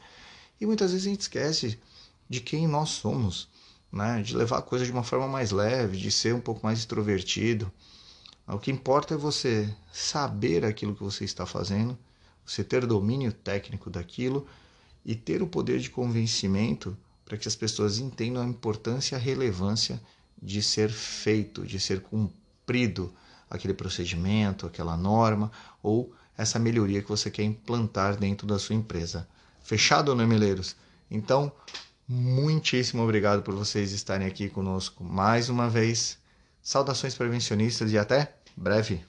E 0.59 0.65
muitas 0.65 0.91
vezes 0.91 1.07
a 1.07 1.09
gente 1.09 1.21
esquece 1.21 1.79
de 2.29 2.41
quem 2.41 2.67
nós 2.67 2.89
somos, 2.89 3.47
né? 3.91 4.21
de 4.21 4.35
levar 4.35 4.59
a 4.59 4.61
coisa 4.61 4.85
de 4.85 4.91
uma 4.91 5.03
forma 5.03 5.27
mais 5.27 5.51
leve, 5.51 5.97
de 5.97 6.11
ser 6.11 6.35
um 6.35 6.41
pouco 6.41 6.65
mais 6.65 6.79
extrovertido. 6.79 7.71
O 8.47 8.59
que 8.59 8.71
importa 8.71 9.13
é 9.13 9.17
você 9.17 9.73
saber 9.91 10.65
aquilo 10.65 10.95
que 10.95 11.03
você 11.03 11.23
está 11.23 11.45
fazendo, 11.45 11.97
você 12.45 12.63
ter 12.63 12.85
domínio 12.85 13.31
técnico 13.31 13.89
daquilo 13.89 14.47
e 15.05 15.15
ter 15.15 15.41
o 15.41 15.47
poder 15.47 15.79
de 15.79 15.89
convencimento 15.89 16.97
para 17.23 17.37
que 17.37 17.47
as 17.47 17.55
pessoas 17.55 17.99
entendam 17.99 18.41
a 18.41 18.47
importância 18.47 19.15
e 19.15 19.17
a 19.17 19.21
relevância 19.21 20.01
de 20.41 20.61
ser 20.63 20.89
feito, 20.89 21.65
de 21.65 21.79
ser 21.79 22.01
cumprido 22.01 23.13
aquele 23.49 23.73
procedimento, 23.73 24.65
aquela 24.65 24.97
norma 24.97 25.51
ou 25.81 26.13
essa 26.37 26.57
melhoria 26.57 27.01
que 27.01 27.09
você 27.09 27.29
quer 27.29 27.43
implantar 27.43 28.17
dentro 28.17 28.47
da 28.47 28.57
sua 28.57 28.75
empresa. 28.75 29.27
Fechado, 29.69 30.15
né, 30.15 30.25
Meleiros? 30.25 30.75
Então, 31.11 31.51
muitíssimo 32.07 33.03
obrigado 33.03 33.43
por 33.43 33.53
vocês 33.53 33.91
estarem 33.91 34.25
aqui 34.25 34.49
conosco 34.49 35.03
mais 35.03 35.47
uma 35.47 35.69
vez. 35.69 36.17
Saudações 36.59 37.13
prevencionistas 37.13 37.91
e 37.91 37.97
até 37.99 38.33
breve. 38.57 39.05